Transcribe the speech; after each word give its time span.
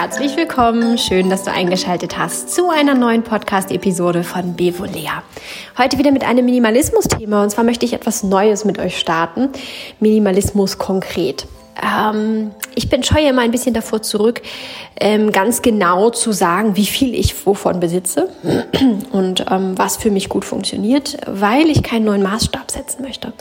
herzlich 0.00 0.34
willkommen. 0.34 0.96
Schön, 0.96 1.28
dass 1.28 1.44
du 1.44 1.52
eingeschaltet 1.52 2.16
hast 2.16 2.54
zu 2.54 2.70
einer 2.70 2.94
neuen 2.94 3.22
Podcast-Episode 3.22 4.24
von 4.24 4.56
Bevolea. 4.56 5.22
Heute 5.76 5.98
wieder 5.98 6.10
mit 6.10 6.24
einem 6.24 6.46
Minimalismus-Thema 6.46 7.42
und 7.42 7.50
zwar 7.50 7.64
möchte 7.64 7.84
ich 7.84 7.92
etwas 7.92 8.22
Neues 8.22 8.64
mit 8.64 8.78
euch 8.78 8.98
starten. 8.98 9.50
Minimalismus 10.00 10.78
konkret. 10.78 11.46
Ähm, 11.82 12.52
ich 12.74 12.88
bin 12.88 13.02
scheue 13.02 13.28
immer 13.28 13.42
ein 13.42 13.50
bisschen 13.50 13.74
davor 13.74 14.00
zurück, 14.00 14.40
ähm, 14.98 15.32
ganz 15.32 15.60
genau 15.60 16.08
zu 16.08 16.32
sagen, 16.32 16.76
wie 16.76 16.86
viel 16.86 17.14
ich 17.14 17.44
wovon 17.44 17.78
besitze 17.78 18.30
und 19.12 19.44
ähm, 19.50 19.76
was 19.76 19.98
für 19.98 20.10
mich 20.10 20.30
gut 20.30 20.46
funktioniert, 20.46 21.18
weil 21.26 21.68
ich 21.68 21.82
keinen 21.82 22.06
neuen 22.06 22.22
Maßstab 22.22 22.70
setzen 22.70 23.02
möchte. 23.02 23.34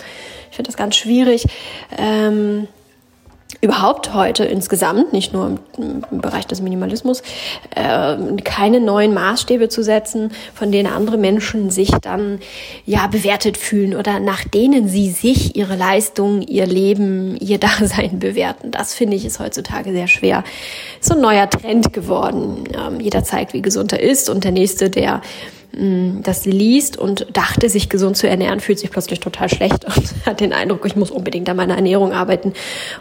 Ich 0.49 0.57
finde 0.57 0.67
das 0.67 0.75
ganz 0.75 0.97
schwierig. 0.97 1.45
Ähm, 1.97 2.67
überhaupt 3.61 4.13
heute 4.13 4.45
insgesamt, 4.45 5.11
nicht 5.11 5.33
nur 5.33 5.57
im, 5.77 6.03
im 6.09 6.21
Bereich 6.21 6.47
des 6.47 6.61
Minimalismus, 6.61 7.21
äh, 7.75 8.15
keine 8.43 8.79
neuen 8.79 9.13
Maßstäbe 9.13 9.67
zu 9.67 9.83
setzen, 9.83 10.31
von 10.53 10.71
denen 10.71 10.91
andere 10.91 11.17
Menschen 11.17 11.69
sich 11.69 11.91
dann 12.01 12.39
ja 12.85 13.07
bewertet 13.07 13.57
fühlen 13.57 13.95
oder 13.95 14.19
nach 14.19 14.45
denen 14.45 14.87
sie 14.87 15.09
sich 15.09 15.57
ihre 15.57 15.75
Leistung, 15.75 16.41
ihr 16.41 16.65
Leben, 16.65 17.35
ihr 17.37 17.57
Dasein 17.59 18.19
bewerten. 18.19 18.71
Das 18.71 18.93
finde 18.93 19.17
ich 19.17 19.25
ist 19.25 19.39
heutzutage 19.39 19.91
sehr 19.91 20.07
schwer. 20.07 20.43
So 21.01 21.15
ein 21.15 21.21
neuer 21.21 21.49
Trend 21.49 21.91
geworden. 21.91 22.63
Ähm, 22.73 22.99
jeder 22.99 23.23
zeigt, 23.23 23.53
wie 23.53 23.61
gesund 23.61 23.91
er 23.91 24.01
ist 24.01 24.29
und 24.29 24.43
der 24.45 24.51
nächste, 24.51 24.89
der 24.89 25.21
das 26.21 26.45
liest 26.45 26.97
und 26.97 27.27
dachte, 27.33 27.69
sich 27.69 27.89
gesund 27.89 28.17
zu 28.17 28.27
ernähren, 28.27 28.59
fühlt 28.59 28.79
sich 28.79 28.91
plötzlich 28.91 29.19
total 29.19 29.49
schlecht 29.49 29.85
und 29.85 30.13
hat 30.25 30.39
den 30.39 30.53
Eindruck, 30.53 30.85
ich 30.85 30.95
muss 30.95 31.11
unbedingt 31.11 31.49
an 31.49 31.57
meiner 31.57 31.75
Ernährung 31.75 32.11
arbeiten, 32.11 32.53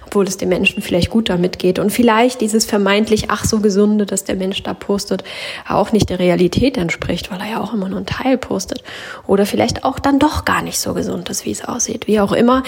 obwohl 0.06 0.26
es 0.26 0.36
dem 0.36 0.48
Menschen 0.48 0.82
vielleicht 0.82 1.10
gut 1.10 1.28
damit 1.28 1.58
geht. 1.58 1.78
Und 1.78 1.90
vielleicht 1.90 2.40
dieses 2.40 2.64
vermeintlich 2.64 3.30
ach 3.30 3.44
so 3.44 3.60
gesunde, 3.60 4.06
dass 4.06 4.24
der 4.24 4.36
Mensch 4.36 4.62
da 4.62 4.74
postet, 4.74 5.24
auch 5.68 5.92
nicht 5.92 6.10
der 6.10 6.18
Realität 6.18 6.76
entspricht, 6.76 7.30
weil 7.30 7.40
er 7.40 7.50
ja 7.50 7.60
auch 7.60 7.74
immer 7.74 7.88
nur 7.88 7.98
einen 7.98 8.06
Teil 8.06 8.38
postet. 8.38 8.82
Oder 9.26 9.46
vielleicht 9.46 9.84
auch 9.84 9.98
dann 9.98 10.18
doch 10.18 10.44
gar 10.44 10.62
nicht 10.62 10.78
so 10.78 10.94
gesund 10.94 11.28
ist, 11.30 11.44
wie 11.44 11.52
es 11.52 11.64
aussieht. 11.64 12.06
Wie 12.06 12.20
auch 12.20 12.32
immer, 12.32 12.62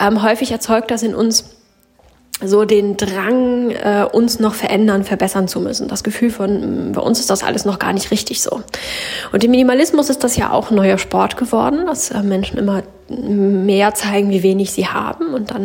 ähm, 0.00 0.22
häufig 0.22 0.52
erzeugt 0.52 0.90
das 0.90 1.02
in 1.02 1.14
uns 1.14 1.59
so 2.42 2.64
den 2.64 2.96
Drang, 2.96 3.70
äh, 3.70 4.06
uns 4.10 4.40
noch 4.40 4.54
verändern, 4.54 5.04
verbessern 5.04 5.48
zu 5.48 5.60
müssen. 5.60 5.88
Das 5.88 6.02
Gefühl 6.02 6.30
von, 6.30 6.88
mm, 6.88 6.92
bei 6.92 7.00
uns 7.00 7.20
ist 7.20 7.30
das 7.30 7.42
alles 7.42 7.64
noch 7.64 7.78
gar 7.78 7.92
nicht 7.92 8.10
richtig 8.10 8.42
so. 8.42 8.62
Und 9.32 9.44
im 9.44 9.50
Minimalismus 9.50 10.10
ist 10.10 10.24
das 10.24 10.36
ja 10.36 10.50
auch 10.52 10.70
ein 10.70 10.76
neuer 10.76 10.98
Sport 10.98 11.36
geworden, 11.36 11.86
dass 11.86 12.10
äh, 12.10 12.22
Menschen 12.22 12.58
immer 12.58 12.82
mehr 13.10 13.92
zeigen, 13.94 14.30
wie 14.30 14.42
wenig 14.42 14.70
sie 14.70 14.86
haben 14.86 15.34
und 15.34 15.50
dann 15.50 15.64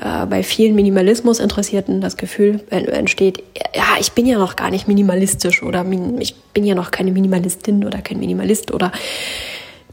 äh, 0.00 0.26
bei 0.26 0.42
vielen 0.42 0.74
Minimalismus-Interessierten 0.74 2.02
das 2.02 2.18
Gefühl 2.18 2.60
entsteht, 2.68 3.42
ja, 3.74 3.84
ich 3.98 4.12
bin 4.12 4.26
ja 4.26 4.38
noch 4.38 4.56
gar 4.56 4.70
nicht 4.70 4.88
minimalistisch 4.88 5.62
oder 5.62 5.86
ich 6.18 6.34
bin 6.52 6.64
ja 6.64 6.74
noch 6.74 6.90
keine 6.90 7.12
Minimalistin 7.12 7.86
oder 7.86 8.02
kein 8.02 8.18
Minimalist 8.18 8.74
oder 8.74 8.92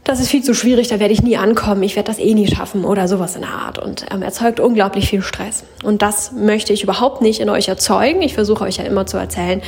das 0.04 0.18
ist 0.18 0.28
viel 0.28 0.42
zu 0.42 0.54
schwierig, 0.54 0.88
da 0.88 0.98
werde 0.98 1.12
ich 1.12 1.22
nie 1.22 1.36
ankommen, 1.36 1.82
ich 1.82 1.94
werde 1.94 2.06
das 2.06 2.18
eh 2.18 2.34
nie 2.34 2.48
schaffen 2.48 2.84
oder 2.84 3.06
sowas 3.06 3.36
in 3.36 3.42
der 3.42 3.50
Art 3.50 3.78
und 3.78 4.06
ähm, 4.10 4.22
erzeugt 4.22 4.58
unglaublich 4.58 5.08
viel 5.08 5.22
Stress. 5.22 5.64
Und 5.84 6.02
das 6.02 6.32
möchte 6.32 6.72
ich 6.72 6.82
überhaupt 6.82 7.20
nicht 7.20 7.40
in 7.40 7.50
euch 7.50 7.68
erzeugen. 7.68 8.22
Ich 8.22 8.34
versuche 8.34 8.64
euch 8.64 8.78
ja 8.78 8.84
immer 8.84 9.06
zu 9.06 9.18
erzählen, 9.18 9.60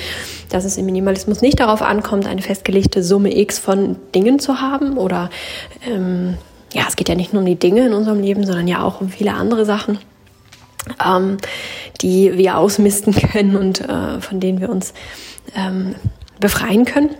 dass 0.49 0.65
es 0.65 0.79
im 0.79 0.87
Minimalismus 0.87 1.43
nicht 1.43 1.61
darauf 1.61 1.83
ankommt, 1.83 2.27
eine 2.27 2.43
festgelegte 2.43 3.03
Summe 3.03 3.37
X 3.37 3.59
von 3.59 3.97
Dingen 4.15 4.39
zu 4.39 4.61
haben 4.61 4.97
oder 4.97 5.31
ähm, 5.87 6.39
ja, 6.73 6.85
es 6.89 6.97
geht 6.97 7.11
ja 7.11 7.15
nicht 7.15 7.35
nur 7.35 7.43
um 7.43 7.47
die 7.47 7.57
Dinge 7.57 7.87
in 7.87 7.93
unserem 7.93 8.21
Leben, 8.21 8.47
sondern 8.47 8.67
ja 8.67 8.83
auch 8.83 9.01
um 9.03 9.11
viele 9.11 9.35
andere 9.35 9.67
Sachen, 9.67 9.99
ähm, 11.05 11.37
die 12.01 12.39
wir 12.39 12.57
ausmisten 12.57 13.15
können 13.33 13.57
und 13.57 13.81
äh, 13.81 14.21
von 14.21 14.41
denen 14.41 14.61
wir 14.61 14.71
uns 14.71 14.95
ähm, 15.55 15.95
befreien 16.41 16.87
können. 16.87 17.11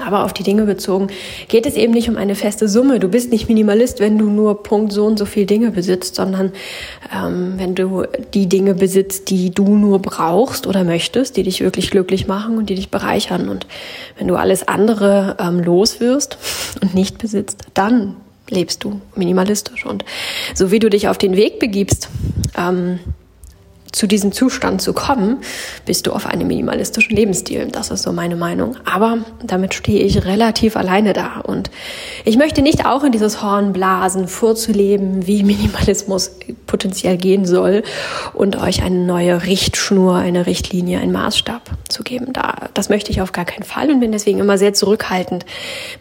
Aber 0.00 0.24
auf 0.24 0.32
die 0.32 0.42
Dinge 0.42 0.64
bezogen 0.64 1.08
geht 1.48 1.66
es 1.66 1.76
eben 1.76 1.92
nicht 1.92 2.08
um 2.08 2.16
eine 2.16 2.34
feste 2.34 2.68
Summe. 2.68 2.98
Du 2.98 3.08
bist 3.08 3.30
nicht 3.30 3.48
Minimalist, 3.48 4.00
wenn 4.00 4.18
du 4.18 4.26
nur 4.26 4.62
Punkt 4.62 4.92
so 4.92 5.04
und 5.06 5.18
so 5.18 5.24
viel 5.24 5.46
Dinge 5.46 5.70
besitzt, 5.70 6.16
sondern 6.16 6.52
ähm, 7.14 7.54
wenn 7.56 7.74
du 7.74 8.04
die 8.32 8.48
Dinge 8.48 8.74
besitzt, 8.74 9.30
die 9.30 9.50
du 9.50 9.76
nur 9.76 10.00
brauchst 10.00 10.66
oder 10.66 10.84
möchtest, 10.84 11.36
die 11.36 11.44
dich 11.44 11.60
wirklich 11.60 11.90
glücklich 11.90 12.26
machen 12.26 12.58
und 12.58 12.70
die 12.70 12.74
dich 12.74 12.90
bereichern. 12.90 13.48
Und 13.48 13.66
wenn 14.18 14.28
du 14.28 14.36
alles 14.36 14.66
andere 14.66 15.36
ähm, 15.38 15.60
los 15.60 16.00
wirst 16.00 16.38
und 16.82 16.94
nicht 16.94 17.18
besitzt, 17.18 17.62
dann 17.74 18.16
lebst 18.50 18.84
du 18.84 19.00
minimalistisch. 19.14 19.86
Und 19.86 20.04
so 20.54 20.70
wie 20.70 20.78
du 20.78 20.90
dich 20.90 21.08
auf 21.08 21.18
den 21.18 21.36
Weg 21.36 21.58
begibst, 21.58 22.08
ähm, 22.56 22.98
zu 23.94 24.08
diesem 24.08 24.32
Zustand 24.32 24.82
zu 24.82 24.92
kommen, 24.92 25.38
bist 25.86 26.06
du 26.06 26.12
auf 26.12 26.26
einem 26.26 26.48
minimalistischen 26.48 27.14
Lebensstil. 27.16 27.68
Das 27.70 27.90
ist 27.90 28.02
so 28.02 28.12
meine 28.12 28.36
Meinung. 28.36 28.76
Aber 28.84 29.18
damit 29.42 29.72
stehe 29.74 30.00
ich 30.00 30.24
relativ 30.24 30.76
alleine 30.76 31.12
da. 31.12 31.40
Und 31.40 31.70
ich 32.24 32.36
möchte 32.36 32.60
nicht 32.60 32.86
auch 32.86 33.04
in 33.04 33.12
dieses 33.12 33.40
Horn 33.40 33.72
blasen, 33.72 34.26
vorzuleben, 34.26 35.26
wie 35.26 35.44
Minimalismus 35.44 36.32
potenziell 36.66 37.16
gehen 37.16 37.46
soll 37.46 37.84
und 38.32 38.60
euch 38.60 38.82
eine 38.82 38.98
neue 38.98 39.44
Richtschnur, 39.44 40.16
eine 40.16 40.46
Richtlinie, 40.46 40.98
einen 40.98 41.12
Maßstab 41.12 41.62
zu 41.88 42.02
geben. 42.02 42.32
Da, 42.32 42.68
das 42.74 42.88
möchte 42.88 43.12
ich 43.12 43.20
auf 43.20 43.30
gar 43.30 43.44
keinen 43.44 43.62
Fall 43.62 43.90
und 43.90 44.00
bin 44.00 44.10
deswegen 44.10 44.40
immer 44.40 44.58
sehr 44.58 44.74
zurückhaltend 44.74 45.46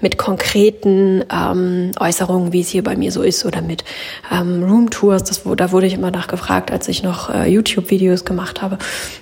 mit 0.01 0.17
konkreten 0.17 1.23
ähm, 1.31 1.91
Äußerungen, 1.99 2.53
wie 2.53 2.61
es 2.61 2.69
hier 2.69 2.83
bei 2.83 2.95
mir 2.95 3.11
so 3.11 3.21
ist, 3.21 3.45
oder 3.45 3.61
mit 3.61 3.83
ähm, 4.31 4.63
Roomtours. 4.63 5.23
Das, 5.25 5.43
da 5.57 5.71
wurde 5.71 5.85
ich 5.85 5.93
immer 5.93 6.09
nachgefragt, 6.09 6.71
als 6.71 6.87
ich 6.87 7.03
noch 7.03 7.29
äh, 7.29 7.47
YouTube 7.47 7.82
YouTube-Videos 7.83 8.25
gemacht 8.25 8.61
habe, 8.61 8.77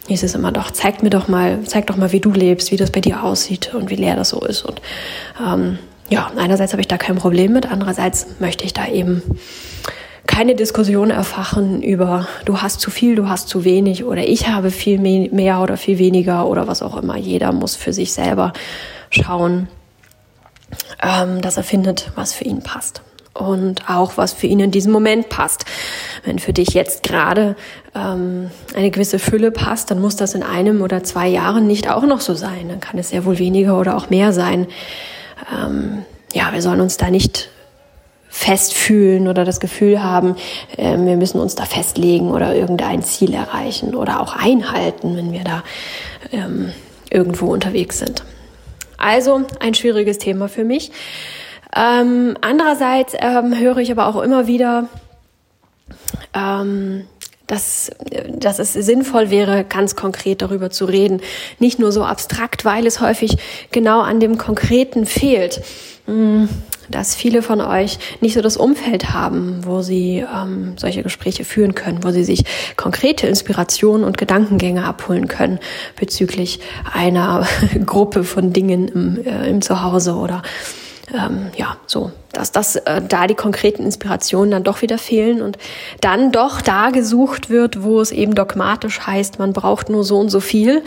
hieß 0.08 0.24
es 0.24 0.36
immer 0.36 0.52
doch, 0.52 0.72
zeig 0.72 1.04
mir 1.04 1.10
doch 1.10 1.28
mal, 1.28 1.60
zeig 1.66 1.88
doch 1.88 1.98
mal, 1.98 2.12
wie 2.12 2.20
du 2.20 2.32
lebst, 2.32 2.72
wie 2.72 2.78
das 2.78 2.92
bei 2.92 3.02
dir 3.02 3.24
aussieht 3.24 3.74
und 3.74 3.90
wie 3.90 3.96
leer 3.96 4.16
das 4.16 4.30
so 4.30 4.42
ist. 4.42 4.64
Und 4.64 4.82
ähm, 5.46 5.80
ja, 6.10 6.32
einerseits 6.36 6.74
habe 6.74 6.82
ich 6.82 6.88
da 6.88 6.98
kein 6.98 7.16
Problem 7.16 7.54
mit, 7.54 7.72
andererseits 7.72 8.28
möchte 8.40 8.66
ich 8.66 8.74
da 8.74 8.88
eben 8.88 9.22
keine 10.28 10.56
Diskussion 10.56 11.10
erfachen 11.10 11.82
über 11.82 12.28
du 12.46 12.62
hast 12.62 12.80
zu 12.80 12.92
viel, 12.92 13.16
du 13.16 13.28
hast 13.28 13.50
zu 13.50 13.66
wenig 13.66 14.06
oder 14.06 14.28
ich 14.28 14.48
habe 14.48 14.72
viel 14.72 15.00
mehr 15.00 15.60
oder 15.62 15.78
viel 15.78 15.98
weniger 15.98 16.48
oder 16.48 16.68
was 16.68 16.82
auch 16.82 16.96
immer. 16.96 17.18
Jeder 17.18 17.52
muss 17.52 17.76
für 17.76 17.92
sich 17.92 18.14
selber 18.14 18.54
schauen, 19.10 19.68
ähm, 21.02 21.42
dass 21.42 21.58
er 21.58 21.64
findet, 21.64 22.12
was 22.16 22.34
für 22.34 22.46
ihn 22.46 22.62
passt 22.62 23.02
und 23.34 23.90
auch 23.90 24.18
was 24.18 24.34
für 24.34 24.48
ihn 24.48 24.60
in 24.60 24.72
diesem 24.72 24.92
Moment 24.92 25.30
passt. 25.30 25.66
Wenn 26.24 26.40
für 26.40 26.54
dich 26.54 26.70
jetzt 26.70 27.04
gerade 27.04 27.56
ähm, 27.96 28.52
eine 28.76 28.92
gewisse 28.92 29.20
Fülle 29.20 29.52
passt, 29.52 29.92
dann 29.92 30.00
muss 30.00 30.16
das 30.16 30.34
in 30.34 30.44
einem 30.44 30.82
oder 30.82 31.04
zwei 31.04 31.28
Jahren 31.28 31.68
nicht 31.68 31.90
auch 31.90 32.04
noch 32.04 32.22
so 32.22 32.34
sein. 32.34 32.70
Dann 32.70 32.80
kann 32.80 33.00
es 33.00 33.10
sehr 33.10 33.26
wohl 33.26 33.40
weniger 33.40 33.80
oder 33.80 33.98
auch 33.98 34.10
mehr 34.10 34.34
sein. 34.34 34.68
Ähm, 35.54 36.06
ja, 36.34 36.54
wir 36.54 36.62
sollen 36.62 36.82
uns 36.82 36.98
da 36.98 37.10
nicht 37.10 37.50
festfühlen 38.30 39.28
oder 39.28 39.44
das 39.44 39.60
Gefühl 39.60 40.02
haben, 40.02 40.38
äh, 40.78 40.98
wir 40.98 41.18
müssen 41.18 41.42
uns 41.42 41.56
da 41.56 41.66
festlegen 41.66 42.32
oder 42.32 42.56
irgendein 42.56 43.04
Ziel 43.04 43.34
erreichen 43.34 43.94
oder 43.94 44.22
auch 44.22 44.36
einhalten, 44.36 45.18
wenn 45.18 45.34
wir 45.34 45.44
da 45.44 45.64
ähm, 46.32 46.72
irgendwo 47.10 47.48
unterwegs 47.48 48.00
sind. 48.00 48.24
Also 48.98 49.42
ein 49.60 49.74
schwieriges 49.74 50.18
Thema 50.18 50.48
für 50.48 50.64
mich. 50.64 50.92
Ähm, 51.76 52.38
andererseits 52.40 53.16
ähm, 53.20 53.58
höre 53.58 53.78
ich 53.78 53.92
aber 53.92 54.08
auch 54.08 54.22
immer 54.22 54.48
wieder, 54.48 54.88
ähm, 56.34 57.06
dass, 57.52 57.92
dass 58.34 58.60
es 58.60 58.72
sinnvoll 58.72 59.30
wäre, 59.30 59.66
ganz 59.66 59.98
konkret 59.98 60.42
darüber 60.42 60.70
zu 60.70 60.86
reden. 60.86 61.20
Nicht 61.60 61.80
nur 61.80 61.92
so 61.92 62.06
abstrakt, 62.06 62.64
weil 62.64 62.88
es 62.88 63.02
häufig 63.02 63.36
genau 63.72 64.00
an 64.00 64.22
dem 64.22 64.38
Konkreten 64.38 65.06
fehlt. 65.06 65.62
Hm, 66.06 66.48
dass 66.88 67.14
viele 67.14 67.42
von 67.42 67.60
euch 67.60 68.00
nicht 68.22 68.36
so 68.36 68.42
das 68.42 68.56
Umfeld 68.56 69.14
haben, 69.14 69.66
wo 69.66 69.82
sie 69.82 70.26
ähm, 70.34 70.76
solche 70.78 71.04
Gespräche 71.04 71.44
führen 71.44 71.76
können, 71.76 72.06
wo 72.06 72.12
sie 72.12 72.24
sich 72.24 72.46
konkrete 72.78 73.28
Inspirationen 73.28 74.06
und 74.06 74.18
Gedankengänge 74.18 74.86
abholen 74.86 75.28
können 75.28 75.60
bezüglich 76.00 76.62
einer 76.94 77.46
Gruppe 77.86 78.24
von 78.24 78.54
Dingen 78.54 78.88
im, 78.88 79.26
äh, 79.26 79.50
im 79.50 79.62
Zuhause 79.62 80.16
oder 80.16 80.42
ähm, 81.14 81.48
ja, 81.58 81.76
so, 81.86 82.12
dass 82.34 82.52
das 82.52 82.76
äh, 82.78 83.02
da 83.08 83.28
die 83.28 83.36
konkreten 83.36 83.84
Inspirationen 83.84 84.52
dann 84.52 84.64
doch 84.64 84.82
wieder 84.82 84.98
fehlen 84.98 85.42
und 85.42 85.58
dann 86.02 86.32
doch 86.32 86.62
da 86.62 86.90
gesucht 86.90 87.50
wird, 87.50 87.84
wo 87.84 88.02
es 88.02 88.12
eben 88.12 88.36
dogmatisch 88.36 89.02
heißt, 89.02 89.40
man 89.40 89.54
braucht 89.54 89.90
nur 89.90 90.04
so 90.04 90.18
und 90.20 90.30
so 90.30 90.40
viel, 90.40 90.84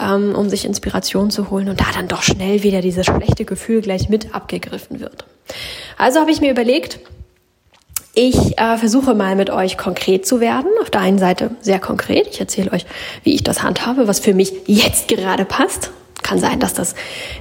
ähm, 0.00 0.34
um 0.34 0.48
sich 0.48 0.64
Inspiration 0.64 1.30
zu 1.30 1.50
holen 1.50 1.68
und 1.68 1.80
da 1.80 1.86
dann 1.94 2.08
doch 2.08 2.22
schnell 2.22 2.62
wieder 2.62 2.80
dieses 2.80 3.06
schlechte 3.06 3.44
Gefühl 3.44 3.80
gleich 3.80 4.08
mit 4.08 4.34
abgegriffen 4.34 5.00
wird. 5.00 5.24
Also 5.96 6.20
habe 6.20 6.30
ich 6.30 6.40
mir 6.40 6.50
überlegt, 6.50 7.00
ich 8.14 8.58
äh, 8.58 8.76
versuche 8.78 9.14
mal 9.14 9.36
mit 9.36 9.48
euch 9.50 9.78
konkret 9.78 10.26
zu 10.26 10.40
werden. 10.40 10.70
Auf 10.82 10.90
der 10.90 11.02
einen 11.02 11.18
Seite 11.18 11.52
sehr 11.60 11.78
konkret. 11.78 12.26
Ich 12.26 12.40
erzähle 12.40 12.72
euch, 12.72 12.84
wie 13.22 13.34
ich 13.34 13.44
das 13.44 13.62
handhabe, 13.62 14.08
was 14.08 14.18
für 14.18 14.34
mich 14.34 14.52
jetzt 14.66 15.06
gerade 15.06 15.44
passt. 15.44 15.92
Kann 16.22 16.40
sein, 16.40 16.58
dass 16.58 16.74
das 16.74 16.96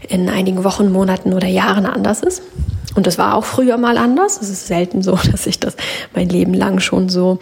in 0.07 0.29
einigen 0.29 0.63
Wochen, 0.63 0.91
Monaten 0.91 1.33
oder 1.33 1.47
Jahren 1.47 1.88
anders 1.88 2.21
ist. 2.21 2.43
Und 2.97 3.05
das 3.05 3.19
war 3.19 3.35
auch 3.35 3.45
früher 3.45 3.77
mal 3.77 3.95
anders. 3.99 4.41
Es 4.41 4.49
ist 4.49 4.65
selten 4.65 5.03
so, 5.03 5.17
dass 5.31 5.44
sich 5.44 5.59
das 5.59 5.77
mein 6.15 6.27
Leben 6.27 6.53
lang 6.53 6.79
schon 6.79 7.09
so 7.09 7.38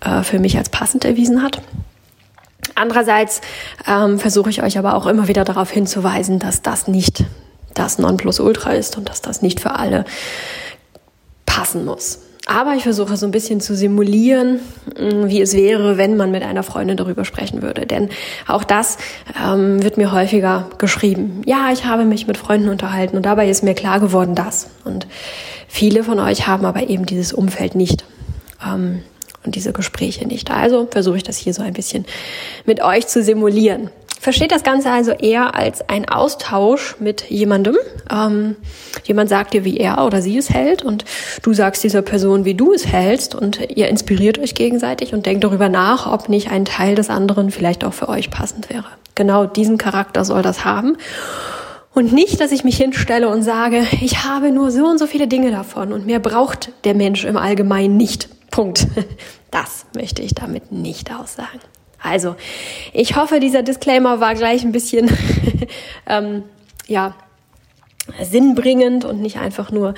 äh, 0.00 0.24
für 0.24 0.40
mich 0.40 0.58
als 0.58 0.68
passend 0.68 1.04
erwiesen 1.04 1.40
hat. 1.42 1.62
Andererseits 2.74 3.40
ähm, 3.86 4.18
versuche 4.18 4.50
ich 4.50 4.62
euch 4.62 4.78
aber 4.78 4.94
auch 4.94 5.06
immer 5.06 5.28
wieder 5.28 5.44
darauf 5.44 5.70
hinzuweisen, 5.70 6.40
dass 6.40 6.62
das 6.62 6.88
nicht 6.88 7.24
das 7.74 7.98
Nonplusultra 7.98 8.72
ist 8.72 8.98
und 8.98 9.08
dass 9.08 9.22
das 9.22 9.40
nicht 9.40 9.60
für 9.60 9.76
alle 9.76 10.04
passen 11.46 11.84
muss. 11.84 12.18
Aber 12.46 12.74
ich 12.74 12.82
versuche 12.82 13.16
so 13.16 13.24
ein 13.24 13.30
bisschen 13.30 13.60
zu 13.60 13.76
simulieren, 13.76 14.60
mm, 14.98 15.28
wie 15.28 15.40
es 15.40 15.54
wäre, 15.54 15.96
wenn 15.96 16.16
man 16.16 16.32
mit 16.32 16.42
einer 16.42 16.64
Freundin 16.64 16.96
darüber 16.96 17.24
sprechen 17.24 17.62
würde. 17.62 17.86
Denn 17.86 18.08
auch 18.48 18.64
das 18.64 18.98
ähm, 19.40 19.82
wird 19.82 19.96
mir 19.96 20.12
häufiger 20.12 20.68
geschrieben. 20.78 21.42
Ja, 21.46 21.70
ich 21.72 21.84
habe 21.84 22.04
mich 22.04 22.26
mit 22.26 22.36
Freunden 22.36 22.68
unterhalten 22.68 23.16
und 23.16 23.26
dabei 23.26 23.48
ist 23.48 23.62
mir 23.62 23.74
klar 23.74 24.00
geworden, 24.00 24.34
das. 24.34 24.70
Und 24.84 25.06
viele 25.68 26.02
von 26.02 26.18
euch 26.18 26.48
haben 26.48 26.64
aber 26.64 26.88
eben 26.88 27.06
dieses 27.06 27.32
Umfeld 27.32 27.76
nicht. 27.76 28.04
Ähm, 28.66 29.02
und 29.44 29.56
diese 29.56 29.72
Gespräche 29.72 30.26
nicht. 30.26 30.50
Also 30.50 30.86
versuche 30.90 31.16
ich 31.16 31.22
das 31.22 31.36
hier 31.36 31.52
so 31.52 31.62
ein 31.62 31.72
bisschen 31.72 32.06
mit 32.64 32.82
euch 32.82 33.08
zu 33.08 33.22
simulieren. 33.22 33.90
Versteht 34.22 34.52
das 34.52 34.62
Ganze 34.62 34.88
also 34.88 35.10
eher 35.10 35.56
als 35.56 35.88
ein 35.88 36.08
Austausch 36.08 36.94
mit 37.00 37.28
jemandem. 37.28 37.76
Ähm, 38.08 38.54
jemand 39.02 39.28
sagt 39.28 39.52
dir, 39.52 39.64
wie 39.64 39.78
er 39.78 40.06
oder 40.06 40.22
sie 40.22 40.38
es 40.38 40.48
hält 40.48 40.84
und 40.84 41.04
du 41.42 41.52
sagst 41.52 41.82
dieser 41.82 42.02
Person, 42.02 42.44
wie 42.44 42.54
du 42.54 42.72
es 42.72 42.86
hältst 42.86 43.34
und 43.34 43.58
ihr 43.74 43.88
inspiriert 43.88 44.38
euch 44.38 44.54
gegenseitig 44.54 45.12
und 45.12 45.26
denkt 45.26 45.42
darüber 45.42 45.68
nach, 45.68 46.06
ob 46.06 46.28
nicht 46.28 46.52
ein 46.52 46.64
Teil 46.64 46.94
des 46.94 47.10
anderen 47.10 47.50
vielleicht 47.50 47.82
auch 47.82 47.94
für 47.94 48.08
euch 48.08 48.30
passend 48.30 48.70
wäre. 48.70 48.84
Genau 49.16 49.44
diesen 49.44 49.76
Charakter 49.76 50.24
soll 50.24 50.42
das 50.42 50.64
haben. 50.64 50.98
Und 51.92 52.12
nicht, 52.12 52.40
dass 52.40 52.52
ich 52.52 52.62
mich 52.62 52.76
hinstelle 52.76 53.28
und 53.28 53.42
sage, 53.42 53.84
ich 54.02 54.22
habe 54.22 54.52
nur 54.52 54.70
so 54.70 54.86
und 54.86 54.98
so 54.98 55.08
viele 55.08 55.26
Dinge 55.26 55.50
davon 55.50 55.92
und 55.92 56.06
mehr 56.06 56.20
braucht 56.20 56.70
der 56.84 56.94
Mensch 56.94 57.24
im 57.24 57.36
Allgemeinen 57.36 57.96
nicht. 57.96 58.28
Punkt. 58.52 58.86
Das 59.50 59.84
möchte 59.94 60.22
ich 60.22 60.32
damit 60.32 60.72
nicht 60.72 61.12
aussagen. 61.12 61.60
Also, 62.02 62.36
ich 62.92 63.16
hoffe, 63.16 63.40
dieser 63.40 63.62
Disclaimer 63.62 64.20
war 64.20 64.34
gleich 64.34 64.64
ein 64.64 64.72
bisschen, 64.72 65.10
ähm, 66.06 66.42
ja, 66.86 67.14
sinnbringend 68.20 69.04
und 69.04 69.20
nicht 69.20 69.38
einfach 69.38 69.70
nur 69.70 69.94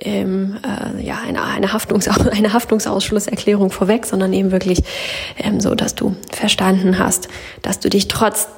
ähm, 0.00 0.58
äh, 0.64 1.04
ja 1.04 1.18
eine, 1.26 1.44
eine, 1.44 1.72
Haftungs 1.72 2.08
eine 2.30 2.52
Haftungsausschlusserklärung 2.52 3.70
vorweg, 3.70 4.06
sondern 4.06 4.32
eben 4.32 4.52
wirklich 4.52 4.82
ähm, 5.38 5.60
so, 5.60 5.74
dass 5.74 5.94
du 5.94 6.16
verstanden 6.30 6.98
hast, 6.98 7.28
dass 7.60 7.78
du 7.78 7.90
dich 7.90 8.08
trotz, 8.08 8.48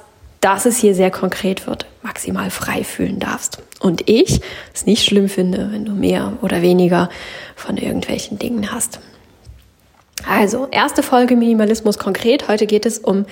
dass 0.41 0.67
es 0.67 0.77
hier 0.77 0.95
sehr 0.95 1.11
konkret 1.11 1.67
wird, 1.67 1.87
maximal 2.03 2.51
frei 2.51 2.85
fühlen 2.85 3.19
darfst. 3.19 3.59
Und 3.81 4.09
ich 4.09 4.41
es 4.73 4.87
nicht 4.87 5.05
schlimm 5.05 5.29
finde, 5.29 5.71
wenn 5.73 5.85
du 5.85 5.93
mehr 5.93 6.35
oder 6.43 6.63
weniger 6.63 7.09
von 7.57 7.77
irgendwelchen 7.77 8.39
Dingen 8.39 8.71
hast. 8.73 9.01
Also, 10.29 10.69
erste 10.71 11.03
Folge 11.03 11.37
Minimalismus 11.37 11.99
konkret. 11.99 12.49
Heute 12.49 12.67
geht 12.67 12.87
es 12.87 12.99
um 12.99 13.27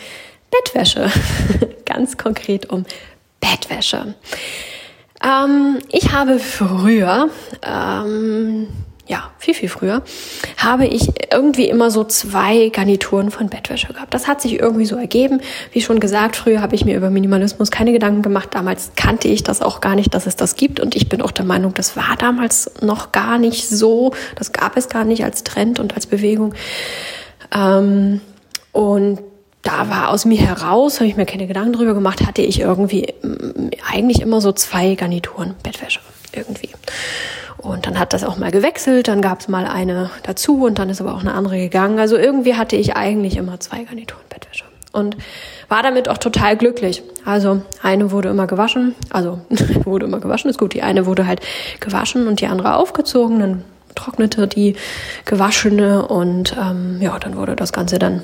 Bettwäsche. 0.51 1.11
Ganz 1.87 2.17
konkret 2.17 2.71
um 2.71 2.85
Bettwäsche. 3.41 4.15
Ähm, 5.23 5.79
ich 5.91 6.13
habe 6.13 6.39
früher, 6.39 7.29
ähm, 7.63 8.69
ja, 9.13 9.31
viel, 9.39 9.53
viel 9.53 9.69
früher, 9.69 10.01
habe 10.57 10.87
ich 10.87 11.11
irgendwie 11.31 11.69
immer 11.69 11.91
so 11.91 12.03
zwei 12.03 12.71
Garnituren 12.71 13.31
von 13.31 13.51
Bettwäsche 13.51 13.93
gehabt. 13.93 14.15
Das 14.15 14.27
hat 14.27 14.41
sich 14.41 14.59
irgendwie 14.59 14.87
so 14.87 14.97
ergeben. 14.97 15.43
Wie 15.71 15.83
schon 15.83 16.01
gesagt, 16.01 16.35
früher 16.35 16.63
habe 16.63 16.75
ich 16.75 16.87
mir 16.87 16.97
über 16.97 17.11
Minimalismus 17.11 17.71
keine 17.71 17.93
Gedanken 17.93 18.23
gemacht. 18.23 18.49
Damals 18.53 18.93
kannte 18.97 19.29
ich 19.29 19.43
das 19.43 19.61
auch 19.61 19.83
gar 19.83 19.97
nicht, 19.97 20.15
dass 20.15 20.27
es 20.27 20.37
das 20.37 20.57
gibt. 20.57 20.81
Und 20.81 20.97
ich 20.97 21.11
bin 21.11 21.21
auch 21.21 21.31
der 21.31 21.45
Meinung, 21.45 21.75
das 21.75 21.95
war 21.95 22.17
damals 22.19 22.71
noch 22.81 23.13
gar 23.13 23.39
nicht 23.39 23.69
so. 23.69 24.15
Das 24.37 24.53
gab 24.53 24.79
es 24.79 24.89
gar 24.89 25.05
nicht 25.05 25.25
als 25.25 25.45
Trend 25.45 25.79
und 25.79 25.95
als 25.95 26.07
Bewegung. 26.07 26.55
Ähm, 27.55 28.23
und 28.73 29.19
da 29.61 29.91
war 29.91 30.09
aus 30.09 30.25
mir 30.25 30.39
heraus, 30.39 31.01
habe 31.01 31.09
ich 31.09 31.19
mir 31.19 31.27
keine 31.27 31.47
Gedanken 31.47 31.75
drüber 31.75 31.93
gemacht, 31.93 32.27
hatte 32.27 32.41
ich 32.41 32.61
irgendwie 32.61 33.13
mm, 33.23 33.73
eigentlich 33.93 34.23
immer 34.23 34.41
so 34.41 34.53
zwei 34.53 34.95
Garnituren 34.95 35.55
Bettwäsche 35.63 36.01
irgendwie. 36.33 36.71
Und 37.63 37.87
dann 37.87 37.99
hat 37.99 38.13
das 38.13 38.25
auch 38.25 38.37
mal 38.37 38.51
gewechselt, 38.51 39.07
dann 39.07 39.23
gab 39.23 39.41
es 39.41 39.49
mal 39.49 39.67
eine 39.67 40.11
dazu 40.25 40.65
und 40.65 40.81
dann 40.81 40.91
ist 40.91 41.01
aber 41.01 41.15
auch 41.15 41.21
eine 41.21 41.33
andere 41.33 41.59
gegangen. 41.59 42.01
Also 42.01 42.17
irgendwie 42.17 42.57
hatte 42.57 42.75
ich 42.75 42.97
eigentlich 42.97 43.37
immer 43.37 43.61
zwei 43.61 43.85
Garnituren 43.85 44.25
Bettwäsche 44.29 44.65
und 44.93 45.17
war 45.69 45.83
damit 45.83 46.09
auch 46.09 46.19
total 46.19 46.57
glücklich. 46.57 47.03
Also 47.25 47.63
eine 47.83 48.11
wurde 48.11 48.31
immer 48.31 48.49
gewaschen, 48.49 48.97
also 49.11 49.41
wurde 49.85 50.07
immer 50.07 50.19
gewaschen, 50.19 50.51
ist 50.51 50.59
gut. 50.59 50.75
Die 50.75 50.83
eine 50.83 51.07
wurde 51.07 51.27
halt 51.27 51.41
gewaschen 51.81 52.27
und 52.27 52.41
die 52.41 52.47
andere 52.47 52.75
aufgezogen, 52.77 53.39
dann 53.39 53.65
trocknete 53.95 54.49
die 54.49 54.75
gewaschene 55.25 56.07
und 56.07 56.57
ähm, 56.61 57.01
ja, 57.01 57.19
dann 57.19 57.37
wurde 57.37 57.55
das 57.55 57.73
Ganze 57.73 57.99
dann 57.99 58.23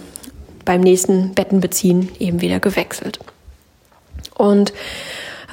beim 0.65 0.81
nächsten 0.81 1.35
Bettenbeziehen 1.35 2.09
eben 2.19 2.41
wieder 2.41 2.59
gewechselt. 2.59 3.19
Und 4.35 4.73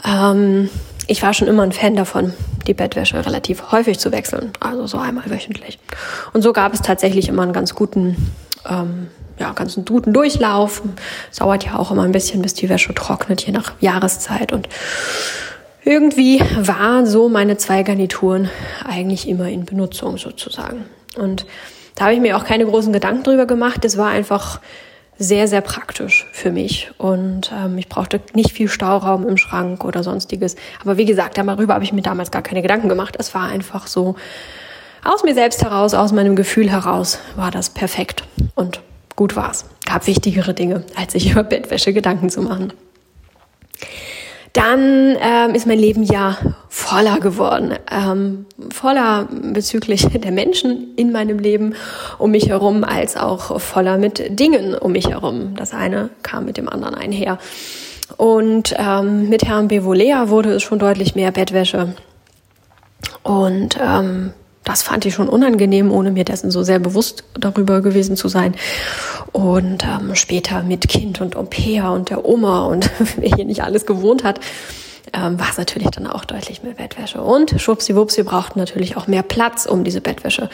ähm, 0.05 0.69
ich 1.07 1.22
war 1.22 1.34
schon 1.34 1.48
immer 1.48 1.63
ein 1.63 1.72
Fan 1.72 1.96
davon, 1.96 2.34
die 2.68 2.74
Bettwäsche 2.74 3.25
relativ 3.25 3.72
häufig 3.72 4.00
zu 4.00 4.12
wechseln, 4.12 4.52
also 4.60 4.88
so 4.88 4.98
einmal 4.98 5.30
wöchentlich. 5.30 5.80
Und 6.34 6.42
so 6.42 6.54
gab 6.54 6.74
es 6.74 6.81
tatsächlich 6.81 7.28
immer 7.30 7.44
einen 7.44 7.54
ganz 7.54 7.75
guten, 7.75 8.31
ähm, 8.68 9.07
ja, 9.40 9.52
ganz 9.54 9.75
guten 9.86 10.13
Durchlauf. 10.13 10.81
Es 11.31 11.38
dauert 11.38 11.66
ja 11.66 11.78
auch 11.78 11.92
immer 11.92 12.04
ein 12.04 12.12
bisschen, 12.12 12.42
bis 12.42 12.54
die 12.54 12.69
Wäsche 12.69 12.94
trocknet, 12.94 13.46
je 13.46 13.52
nach 13.52 13.74
Jahreszeit. 13.80 14.52
Und 14.52 14.69
irgendwie 15.84 16.40
waren 16.57 17.06
so 17.06 17.30
meine 17.30 17.57
zwei 17.57 17.84
Garnituren 17.84 18.50
eigentlich 18.84 19.28
immer 19.28 19.48
in 19.50 19.66
Benutzung 19.66 20.18
sozusagen. 20.18 20.86
Und 21.16 21.46
da 21.96 22.06
habe 22.06 22.13
ich 22.13 22.19
mir 22.19 22.38
auch 22.38 22.46
keine 22.46 22.66
großen 22.66 22.92
Gedanken 22.92 23.24
drüber 23.24 23.46
gemacht. 23.46 23.86
Es 23.86 23.98
war 23.98 24.10
einfach 24.10 24.60
sehr, 25.17 25.47
sehr 25.47 25.62
praktisch 25.62 26.27
für 26.33 26.51
mich. 26.51 26.91
Und 26.97 27.51
ähm, 27.53 27.77
ich 27.77 27.88
brauchte 27.89 28.21
nicht 28.33 28.51
viel 28.51 28.67
Stauraum 28.67 29.27
im 29.27 29.38
Schrank 29.38 29.83
oder 29.85 30.03
sonstiges. 30.03 30.56
Aber 30.81 30.97
wie 30.97 31.06
gesagt, 31.06 31.38
darüber 31.38 31.73
habe 31.73 31.83
ich 31.83 31.94
mir 31.94 32.01
damals 32.01 32.31
gar 32.31 32.41
keine 32.41 32.62
Gedanken 32.62 32.89
gemacht. 32.89 33.15
Es 33.17 33.33
war 33.33 33.47
einfach 33.47 33.88
so 33.88 34.15
aus 35.03 35.23
mir 35.23 35.33
selbst 35.33 35.63
heraus, 35.63 35.94
aus 35.94 36.12
meinem 36.12 36.35
Gefühl 36.35 36.69
heraus, 36.69 37.19
war 37.35 37.51
das 37.51 37.69
perfekt. 37.69 38.23
Und 38.56 38.81
gut 39.15 39.35
war's. 39.35 39.65
Gab 39.85 40.07
wichtigere 40.07 40.53
Dinge, 40.53 40.83
als 40.95 41.13
sich 41.13 41.29
über 41.31 41.44
Bettwäsche 41.44 41.94
Gedanken 41.94 42.29
zu 42.29 42.41
machen 42.41 42.73
dann 44.56 45.18
ähm, 45.19 45.54
ist 45.54 45.68
mein 45.68 45.80
Leben 45.80 46.04
ja 46.04 46.38
voller 46.69 47.19
geworden, 47.19 47.74
ähm, 47.92 48.46
voller 48.72 49.28
bezüglich 49.30 50.07
der 50.13 50.31
Menschen 50.31 50.95
in 50.95 51.12
meinem 51.12 51.40
Leben 51.40 51.76
um 52.18 52.31
mich 52.31 52.47
herum, 52.47 52.85
als 52.85 53.18
auch 53.18 53.59
voller 53.59 53.97
mit 53.97 54.40
Dingen 54.40 54.74
um 54.74 54.94
mich 54.94 55.09
herum. 55.09 55.56
Das 55.57 55.74
eine 55.74 56.09
kam 56.24 56.45
mit 56.45 56.56
dem 56.56 56.69
anderen 56.69 56.95
einher. 56.95 57.38
Und 58.18 58.74
ähm, 58.78 59.28
mit 59.30 59.44
Herrn 59.45 59.68
Bevolea 59.68 60.30
wurde 60.30 60.54
es 60.54 60.64
schon 60.64 60.80
deutlich 60.80 61.16
mehr 61.16 61.31
Bettwäsche. 61.31 61.94
Und 63.24 63.78
ähm, 63.81 64.31
das 64.66 64.81
fand 64.81 65.06
ich 65.06 65.14
schon 65.14 65.30
unangenehm, 65.30 65.92
ohne 65.92 66.12
mir 66.12 66.26
dessen 66.26 66.52
so 66.52 66.64
sehr 66.64 66.80
bewusst 66.80 67.24
darüber 67.40 67.81
gewesen 67.81 68.18
zu 68.18 68.28
sein. 68.28 68.56
Und 69.31 69.84
ähm, 69.84 70.16
später 70.16 70.64
mit 70.64 70.88
Kind 70.90 71.22
und 71.22 71.38
Au 71.38 71.48
und 71.94 72.10
der 72.10 72.26
Oma 72.26 72.66
und 72.66 72.90
wer 73.16 73.30
hier 73.36 73.45
nicht 73.45 73.64
alles 73.64 73.86
gewohnt 73.86 74.24
hat, 74.24 74.40
ähm, 75.14 75.40
war 75.40 75.50
es 75.50 75.57
natürlich 75.57 75.90
dann 75.90 76.07
auch 76.07 76.26
deutlich 76.26 76.64
mehr 76.64 76.74
Bettwäsche. 76.74 77.21
Und 77.21 77.59
schwuppsiwupps, 77.59 78.18
wir 78.18 78.24
brauchten 78.24 78.59
natürlich 78.59 78.97
auch 78.97 79.07
mehr 79.07 79.24
Platz, 79.24 79.66
um 79.66 79.83
diese 79.83 80.02
Bettwäsche 80.02 80.50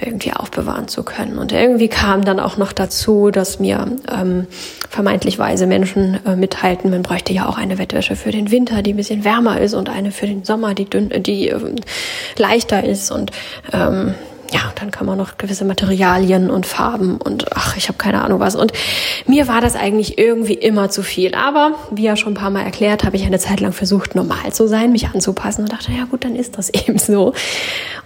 irgendwie 0.00 0.32
aufbewahren 0.32 0.88
zu 0.88 1.02
können. 1.02 1.38
Und 1.38 1.52
irgendwie 1.52 1.88
kam 1.88 2.24
dann 2.24 2.40
auch 2.40 2.56
noch 2.56 2.72
dazu, 2.72 3.30
dass 3.30 3.58
mir 3.58 3.86
ähm, 4.10 4.46
vermeintlich 4.88 5.38
weise 5.38 5.66
Menschen 5.66 6.18
äh, 6.26 6.36
mitteilten, 6.36 6.90
man 6.90 7.02
bräuchte 7.02 7.32
ja 7.32 7.48
auch 7.48 7.58
eine 7.58 7.76
Bettwäsche 7.76 8.16
für 8.16 8.30
den 8.30 8.50
Winter, 8.50 8.82
die 8.82 8.92
ein 8.92 8.96
bisschen 8.96 9.24
wärmer 9.24 9.60
ist 9.60 9.74
und 9.74 9.88
eine 9.88 10.10
für 10.10 10.26
den 10.26 10.44
Sommer, 10.44 10.74
die 10.74 10.88
dünn, 10.88 11.10
die 11.22 11.48
äh, 11.48 11.76
leichter 12.36 12.84
ist 12.84 13.10
und 13.10 13.30
ähm, 13.72 14.14
ja, 14.52 14.72
dann 14.76 14.90
kann 14.90 15.06
man 15.06 15.18
noch 15.18 15.36
gewisse 15.36 15.64
Materialien 15.64 16.50
und 16.50 16.66
Farben 16.66 17.18
und 17.18 17.54
ach, 17.54 17.76
ich 17.76 17.88
habe 17.88 17.98
keine 17.98 18.22
Ahnung 18.22 18.40
was. 18.40 18.54
Und 18.54 18.72
mir 19.26 19.46
war 19.46 19.60
das 19.60 19.76
eigentlich 19.76 20.18
irgendwie 20.18 20.54
immer 20.54 20.88
zu 20.90 21.02
viel. 21.02 21.34
Aber 21.34 21.72
wie 21.90 22.04
ja 22.04 22.16
schon 22.16 22.32
ein 22.32 22.36
paar 22.36 22.50
Mal 22.50 22.62
erklärt, 22.62 23.04
habe 23.04 23.16
ich 23.16 23.24
eine 23.24 23.38
Zeit 23.38 23.60
lang 23.60 23.72
versucht, 23.72 24.14
normal 24.14 24.52
zu 24.52 24.66
sein, 24.66 24.92
mich 24.92 25.08
anzupassen 25.08 25.62
und 25.62 25.72
dachte, 25.72 25.92
ja 25.92 26.04
gut, 26.04 26.24
dann 26.24 26.34
ist 26.34 26.56
das 26.56 26.70
eben 26.72 26.98
so. 26.98 27.34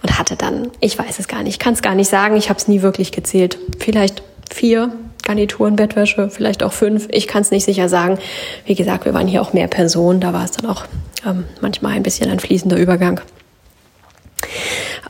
Und 0.01 0.19
hatte 0.19 0.35
dann, 0.35 0.69
ich 0.79 0.97
weiß 0.97 1.19
es 1.19 1.27
gar 1.27 1.43
nicht, 1.43 1.59
kann 1.59 1.73
es 1.73 1.81
gar 1.81 1.95
nicht 1.95 2.09
sagen, 2.09 2.35
ich 2.35 2.49
habe 2.49 2.59
es 2.59 2.67
nie 2.67 2.81
wirklich 2.81 3.11
gezählt. 3.11 3.57
Vielleicht 3.79 4.23
vier 4.51 4.91
Garnituren, 5.23 5.77
Bettwäsche, 5.77 6.29
vielleicht 6.29 6.63
auch 6.63 6.73
fünf. 6.73 7.07
Ich 7.09 7.27
kann 7.27 7.41
es 7.41 7.51
nicht 7.51 7.63
sicher 7.63 7.87
sagen. 7.87 8.19
Wie 8.65 8.75
gesagt, 8.75 9.05
wir 9.05 9.13
waren 9.13 9.27
hier 9.27 9.41
auch 9.41 9.53
mehr 9.53 9.67
Personen, 9.67 10.19
da 10.19 10.33
war 10.33 10.43
es 10.43 10.51
dann 10.51 10.69
auch 10.69 10.83
ähm, 11.25 11.45
manchmal 11.61 11.93
ein 11.93 12.03
bisschen 12.03 12.29
ein 12.29 12.39
fließender 12.39 12.77
Übergang. 12.77 13.21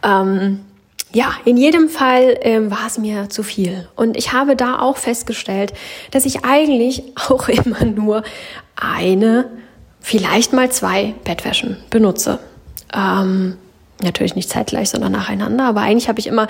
Ähm, 0.04 0.60
ja, 1.14 1.34
in 1.46 1.58
jedem 1.58 1.90
Fall 1.90 2.38
ähm, 2.42 2.72
war 2.72 2.88
es 2.88 2.98
mir 2.98 3.30
zu 3.30 3.44
viel. 3.44 3.88
Und 3.96 4.18
ich 4.18 4.34
habe 4.34 4.56
da 4.56 4.80
auch 4.80 4.98
festgestellt, 4.98 5.74
dass 6.12 6.26
ich 6.26 6.44
eigentlich 6.44 7.04
auch 7.30 7.48
immer 7.50 7.86
nur 7.86 8.24
eine, 8.76 9.50
vielleicht 10.00 10.54
mal 10.54 10.72
zwei 10.72 11.14
Bettwäschen 11.24 11.78
benutze. 11.90 12.40
Ähm, 12.94 13.58
Natürlich 14.02 14.36
nicht 14.36 14.50
zeitgleich, 14.50 14.90
sondern 14.90 15.12
nacheinander. 15.12 15.66
Aber 15.66 15.82
eigentlich 15.82 16.10
habe 16.10 16.20
ich 16.20 16.28
immer 16.28 16.48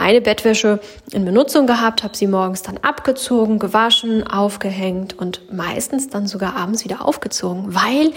eine 0.00 0.20
Bettwäsche 0.20 0.80
in 1.12 1.24
Benutzung 1.24 1.66
gehabt, 1.66 2.02
habe 2.02 2.16
sie 2.16 2.26
morgens 2.26 2.62
dann 2.62 2.78
abgezogen, 2.78 3.58
gewaschen, 3.58 4.26
aufgehängt 4.26 5.16
und 5.16 5.52
meistens 5.52 6.08
dann 6.08 6.26
sogar 6.26 6.56
abends 6.56 6.84
wieder 6.84 7.04
aufgezogen, 7.04 7.74
weil 7.74 8.12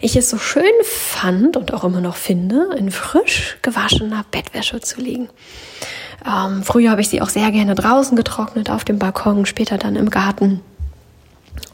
ich 0.00 0.16
es 0.16 0.30
so 0.30 0.38
schön 0.38 0.64
fand 0.84 1.56
und 1.56 1.74
auch 1.74 1.84
immer 1.84 2.00
noch 2.00 2.16
finde, 2.16 2.68
in 2.78 2.90
frisch 2.90 3.58
gewaschener 3.62 4.24
Bettwäsche 4.30 4.80
zu 4.80 5.00
liegen. 5.00 5.28
Ähm, 6.24 6.62
früher 6.62 6.90
habe 6.90 7.00
ich 7.00 7.08
sie 7.08 7.20
auch 7.20 7.30
sehr 7.30 7.50
gerne 7.50 7.74
draußen 7.74 8.16
getrocknet, 8.16 8.70
auf 8.70 8.84
dem 8.84 8.98
Balkon, 8.98 9.44
später 9.44 9.76
dann 9.76 9.96
im 9.96 10.08
Garten 10.08 10.60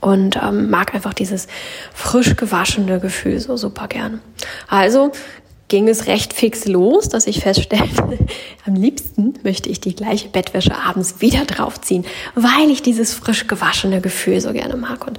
und 0.00 0.36
ähm, 0.36 0.70
mag 0.70 0.94
einfach 0.94 1.14
dieses 1.14 1.48
frisch 1.92 2.36
gewaschene 2.36 3.00
Gefühl 3.00 3.40
so 3.40 3.56
super 3.56 3.88
gern. 3.88 4.20
Also 4.68 5.12
ging 5.68 5.88
es 5.88 6.06
recht 6.06 6.32
fix 6.32 6.66
los, 6.66 7.08
dass 7.08 7.26
ich 7.26 7.40
feststellte, 7.40 8.18
am 8.66 8.74
liebsten 8.74 9.34
möchte 9.42 9.68
ich 9.68 9.80
die 9.80 9.96
gleiche 9.96 10.28
Bettwäsche 10.28 10.76
abends 10.76 11.20
wieder 11.20 11.44
draufziehen, 11.44 12.04
weil 12.34 12.70
ich 12.70 12.82
dieses 12.82 13.14
frisch 13.14 13.46
gewaschene 13.46 14.00
Gefühl 14.00 14.40
so 14.40 14.52
gerne 14.52 14.76
mag. 14.76 15.06
Und 15.06 15.18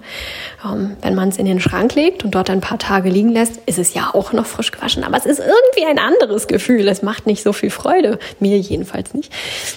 ähm, 0.65 0.95
wenn 1.01 1.15
man 1.15 1.29
es 1.29 1.37
in 1.37 1.45
den 1.45 1.59
Schrank 1.59 1.95
legt 1.95 2.23
und 2.23 2.31
dort 2.31 2.49
ein 2.49 2.61
paar 2.61 2.79
Tage 2.79 3.09
liegen 3.09 3.29
lässt, 3.29 3.57
ist 3.65 3.79
es 3.79 3.93
ja 3.93 4.11
auch 4.13 4.31
noch 4.33 4.45
frisch 4.45 4.71
gewaschen. 4.71 5.03
Aber 5.03 5.17
es 5.17 5.25
ist 5.25 5.39
irgendwie 5.39 5.85
ein 5.85 5.99
anderes 5.99 6.47
Gefühl. 6.47 6.87
Es 6.87 7.01
macht 7.01 7.25
nicht 7.27 7.43
so 7.43 7.53
viel 7.53 7.69
Freude. 7.69 8.19
Mir 8.39 8.57
jedenfalls 8.57 9.13
nicht. 9.13 9.31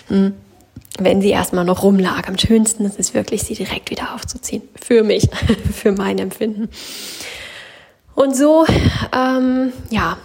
Hm 0.08 0.34
wenn 0.98 1.22
sie 1.22 1.30
erstmal 1.30 1.64
noch 1.64 1.82
rumlag. 1.82 2.28
Am 2.28 2.38
schönsten 2.38 2.84
ist 2.84 2.98
es 2.98 3.14
wirklich, 3.14 3.42
sie 3.42 3.54
direkt 3.54 3.90
wieder 3.90 4.14
aufzuziehen. 4.14 4.62
Für 4.80 5.02
mich, 5.02 5.28
für 5.74 5.92
mein 5.92 6.18
Empfinden. 6.18 6.68
Und 8.14 8.36
so, 8.36 8.66
ähm, 9.16 9.72
ja, 9.88 10.18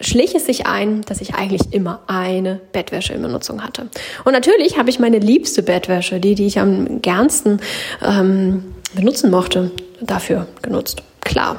schlich 0.00 0.34
es 0.34 0.46
sich 0.46 0.66
ein, 0.66 1.02
dass 1.02 1.20
ich 1.20 1.34
eigentlich 1.34 1.72
immer 1.72 2.00
eine 2.06 2.60
Bettwäsche 2.72 3.12
in 3.12 3.22
Benutzung 3.22 3.62
hatte. 3.62 3.88
Und 4.24 4.32
natürlich 4.32 4.78
habe 4.78 4.90
ich 4.90 4.98
meine 4.98 5.18
liebste 5.18 5.62
Bettwäsche, 5.62 6.20
die, 6.20 6.34
die 6.34 6.46
ich 6.46 6.58
am 6.58 7.02
gernsten 7.02 7.60
ähm, 8.02 8.74
benutzen 8.94 9.30
mochte, 9.30 9.70
dafür 10.00 10.46
genutzt. 10.62 11.02
Klar. 11.20 11.56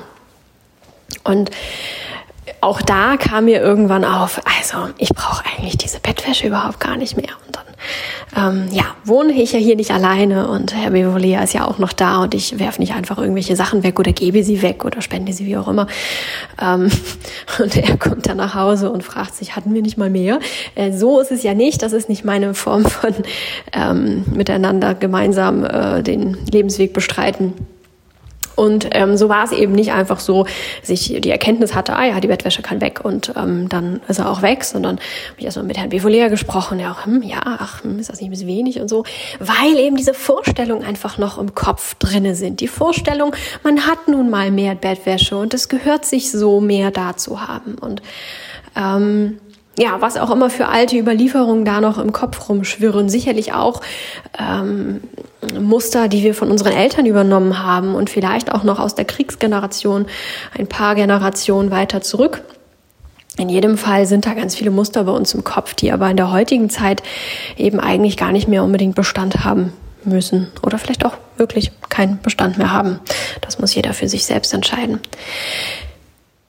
Und 1.23 1.51
auch 2.61 2.81
da 2.81 3.17
kam 3.17 3.45
mir 3.45 3.61
irgendwann 3.61 4.03
auf, 4.03 4.41
also 4.45 4.91
ich 4.97 5.09
brauche 5.09 5.43
eigentlich 5.45 5.77
diese 5.77 5.99
Bettwäsche 5.99 6.47
überhaupt 6.47 6.79
gar 6.79 6.97
nicht 6.97 7.15
mehr. 7.15 7.31
Und 7.45 7.55
dann 7.55 7.63
ähm, 8.35 8.67
ja, 8.71 8.83
wohne 9.03 9.33
ich 9.33 9.51
ja 9.51 9.59
hier 9.59 9.75
nicht 9.75 9.91
alleine 9.91 10.47
und 10.47 10.73
Herr 10.73 10.91
Bevolea 10.91 11.43
ist 11.43 11.53
ja 11.53 11.67
auch 11.67 11.79
noch 11.79 11.91
da 11.91 12.23
und 12.23 12.33
ich 12.33 12.59
werfe 12.59 12.79
nicht 12.79 12.93
einfach 12.93 13.17
irgendwelche 13.17 13.55
Sachen 13.55 13.83
weg 13.83 13.99
oder 13.99 14.13
gebe 14.13 14.43
sie 14.43 14.61
weg 14.61 14.85
oder 14.85 15.01
spende 15.01 15.33
sie 15.33 15.45
wie 15.45 15.57
auch 15.57 15.67
immer. 15.67 15.87
Ähm, 16.61 16.89
und 17.59 17.75
er 17.75 17.97
kommt 17.97 18.27
dann 18.27 18.37
nach 18.37 18.55
Hause 18.55 18.89
und 18.89 19.03
fragt 19.03 19.35
sich, 19.35 19.55
hatten 19.55 19.73
wir 19.73 19.81
nicht 19.81 19.97
mal 19.97 20.09
mehr? 20.09 20.39
Äh, 20.75 20.93
so 20.93 21.19
ist 21.19 21.31
es 21.31 21.43
ja 21.43 21.53
nicht, 21.53 21.81
das 21.81 21.91
ist 21.91 22.07
nicht 22.07 22.23
meine 22.23 22.53
Form 22.53 22.85
von 22.85 23.13
ähm, 23.73 24.23
miteinander 24.33 24.95
gemeinsam 24.95 25.65
äh, 25.65 26.01
den 26.01 26.37
Lebensweg 26.51 26.93
bestreiten. 26.93 27.53
Und 28.55 28.87
ähm, 28.91 29.17
so 29.17 29.29
war 29.29 29.43
es 29.43 29.51
eben 29.51 29.73
nicht 29.73 29.91
einfach 29.91 30.19
so, 30.19 30.45
dass 30.81 30.89
ich 30.89 31.21
die 31.21 31.29
Erkenntnis 31.29 31.73
hatte, 31.73 31.95
ah 31.95 32.05
ja, 32.05 32.19
die 32.19 32.27
Bettwäsche 32.27 32.61
kann 32.61 32.81
weg 32.81 33.01
und 33.03 33.33
ähm, 33.35 33.69
dann 33.69 34.01
ist 34.07 34.19
er 34.19 34.29
auch 34.29 34.41
weg, 34.41 34.63
sondern 34.63 34.97
habe 34.97 35.39
ich 35.39 35.45
erstmal 35.45 35.65
mit 35.65 35.77
Herrn 35.77 35.89
Bevolea 35.89 36.27
gesprochen, 36.27 36.79
ja 36.79 36.91
auch, 36.91 37.05
hm, 37.05 37.21
ja, 37.23 37.41
ach, 37.43 37.83
hm, 37.83 37.99
ist 37.99 38.09
das 38.09 38.19
nicht 38.19 38.27
ein 38.27 38.31
bisschen 38.31 38.47
wenig 38.47 38.79
und 38.79 38.87
so, 38.87 39.03
weil 39.39 39.77
eben 39.77 39.95
diese 39.95 40.13
Vorstellungen 40.13 40.83
einfach 40.83 41.17
noch 41.17 41.37
im 41.37 41.55
Kopf 41.55 41.95
drinne 41.95 42.35
sind. 42.35 42.59
Die 42.59 42.67
Vorstellung, 42.67 43.35
man 43.63 43.87
hat 43.87 44.07
nun 44.07 44.29
mal 44.29 44.51
mehr 44.51 44.75
Bettwäsche 44.75 45.37
und 45.37 45.53
es 45.53 45.69
gehört 45.69 46.05
sich 46.05 46.31
so, 46.31 46.61
mehr 46.61 46.91
da 46.91 47.15
zu 47.17 47.47
haben. 47.47 47.75
Und 47.75 48.01
ähm, 48.75 49.39
ja, 49.81 49.99
was 49.99 50.15
auch 50.15 50.29
immer 50.29 50.51
für 50.51 50.67
alte 50.67 50.95
Überlieferungen 50.95 51.65
da 51.65 51.81
noch 51.81 51.97
im 51.97 52.11
Kopf 52.11 52.49
rumschwirren. 52.49 53.09
Sicherlich 53.09 53.53
auch 53.53 53.81
ähm, 54.37 55.01
Muster, 55.59 56.07
die 56.07 56.23
wir 56.23 56.35
von 56.35 56.51
unseren 56.51 56.73
Eltern 56.73 57.07
übernommen 57.07 57.63
haben 57.63 57.95
und 57.95 58.11
vielleicht 58.11 58.51
auch 58.51 58.63
noch 58.63 58.77
aus 58.77 58.93
der 58.93 59.05
Kriegsgeneration 59.05 60.05
ein 60.55 60.67
paar 60.67 60.93
Generationen 60.93 61.71
weiter 61.71 62.01
zurück. 62.01 62.43
In 63.37 63.49
jedem 63.49 63.75
Fall 63.75 64.05
sind 64.05 64.27
da 64.27 64.35
ganz 64.35 64.55
viele 64.55 64.69
Muster 64.69 65.05
bei 65.05 65.13
uns 65.13 65.33
im 65.33 65.43
Kopf, 65.43 65.73
die 65.73 65.91
aber 65.91 66.11
in 66.11 66.17
der 66.17 66.31
heutigen 66.31 66.69
Zeit 66.69 67.01
eben 67.57 67.79
eigentlich 67.79 68.17
gar 68.17 68.31
nicht 68.31 68.47
mehr 68.47 68.63
unbedingt 68.63 68.93
Bestand 68.93 69.43
haben 69.43 69.73
müssen 70.03 70.51
oder 70.61 70.77
vielleicht 70.77 71.05
auch 71.07 71.17
wirklich 71.37 71.71
keinen 71.89 72.21
Bestand 72.21 72.59
mehr 72.59 72.71
haben. 72.71 72.99
Das 73.41 73.57
muss 73.57 73.73
jeder 73.73 73.93
für 73.93 74.07
sich 74.07 74.25
selbst 74.25 74.53
entscheiden. 74.53 74.99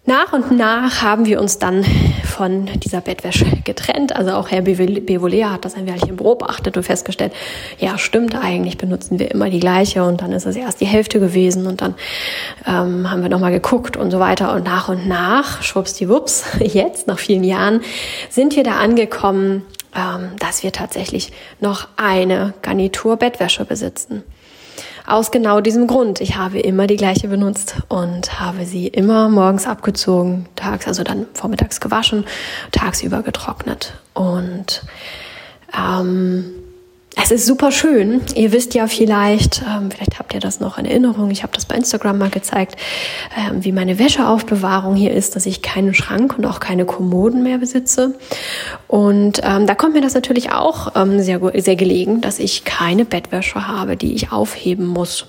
Nach 0.05 0.33
und 0.33 0.51
nach 0.51 1.01
haben 1.03 1.27
wir 1.27 1.41
uns 1.41 1.61
dann 1.61 1.85
von 2.25 2.67
dieser 2.81 3.01
Bettwäsche 3.01 3.47
getrennt. 3.63 4.17
Also 4.17 4.33
auch 4.33 4.51
Herr 4.51 4.63
Bevolea 4.63 5.53
hat 5.53 5.65
das 5.65 5.77
ein 5.77 5.87
Weilchen 5.87 6.17
beobachtet 6.17 6.77
und 6.77 6.83
festgestellt, 6.83 7.33
ja 7.79 7.97
stimmt, 7.99 8.35
eigentlich 8.35 8.79
benutzen 8.79 9.21
wir 9.21 9.31
immer 9.31 9.49
die 9.49 9.61
gleiche 9.61 10.03
und 10.03 10.21
dann 10.21 10.33
ist 10.33 10.45
es 10.45 10.57
erst 10.57 10.81
die 10.81 10.87
Hälfte 10.87 11.21
gewesen 11.21 11.69
und 11.69 11.83
dann 11.83 11.95
ähm, 12.67 13.09
haben 13.09 13.23
wir 13.23 13.29
nochmal 13.29 13.53
geguckt 13.53 13.97
und 13.97 14.11
so 14.11 14.19
weiter 14.19 14.53
und 14.55 14.65
nach 14.65 14.89
und 14.89 15.07
nach, 15.07 15.63
schwuppsdiwupps, 15.63 16.47
jetzt 16.61 17.07
nach 17.07 17.21
vielen 17.21 17.45
Jahren 17.45 17.81
sind 18.29 18.57
wir 18.57 18.65
da 18.65 18.79
angekommen, 18.79 19.63
ähm, 19.95 20.31
dass 20.41 20.65
wir 20.65 20.73
tatsächlich 20.73 21.31
noch 21.61 21.87
eine 21.97 22.55
Garnitur 22.63 23.19
Bettwäsche 23.19 23.65
besitzen. 23.65 24.25
Aus 25.07 25.31
genau 25.31 25.61
diesem 25.61 25.87
Grund. 25.87 26.21
Ich 26.21 26.37
habe 26.37 26.61
immer 26.61 26.87
die 26.87 26.97
gleiche 26.97 27.29
benutzt 27.29 27.77
und 27.89 28.41
habe 28.41 28.65
sie 28.65 28.87
immer 28.87 29.29
morgens 29.29 29.67
abgezogen, 29.67 30.47
tags, 30.57 30.87
also 30.87 31.03
dann 31.03 31.27
vormittags 31.35 31.81
gewaschen, 31.81 32.25
tagsüber 32.71 33.23
getrocknet. 33.23 33.95
Und 34.15 34.83
ähm, 35.77 36.62
es 37.17 37.31
ist 37.31 37.47
super 37.47 37.73
schön. 37.73 38.23
Ihr 38.35 38.53
wisst 38.53 38.75
ja 38.75 38.87
vielleicht, 38.87 39.63
ähm, 39.63 39.91
vielleicht 39.91 40.19
habt 40.19 40.33
ihr 40.33 40.41
das 40.41 40.61
noch 40.61 40.79
in 40.79 40.87
Erinnerung, 40.87 41.31
ich 41.31 41.43
habe 41.43 41.53
das 41.53 41.67
bei 41.67 41.77
Instagram 41.77 42.19
mal 42.19 42.31
gezeigt, 42.31 42.77
ähm, 43.37 43.65
wie 43.65 43.73
meine 43.73 43.99
Wäscheaufbewahrung 43.99 44.95
hier 44.95 45.13
ist, 45.13 45.37
dass 45.37 45.47
ich 45.47 45.61
keinen 45.63 45.95
Schrank 45.95 46.39
und 46.39 46.47
auch 46.47 46.59
keine 46.59 46.85
Kommoden 46.87 47.43
mehr 47.43 47.59
besitze. 47.59 48.15
Und 48.89 49.41
ähm, 49.45 49.67
da 49.67 49.75
kommt 49.75 49.95
mir 49.95 50.01
das 50.01 50.15
natürlich 50.15 50.53
auch 50.53 50.93
ähm, 50.97 51.21
sehr, 51.21 51.41
sehr 51.57 51.77
gelegen, 51.77 52.23
dass 52.23 52.39
ich 52.39 52.65
keine 52.65 53.05
Bettwäsche 53.05 53.67
habe, 53.67 53.97
die 53.97 54.15
ich 54.15 54.33
aufheben 54.33 54.87
muss. 54.87 55.27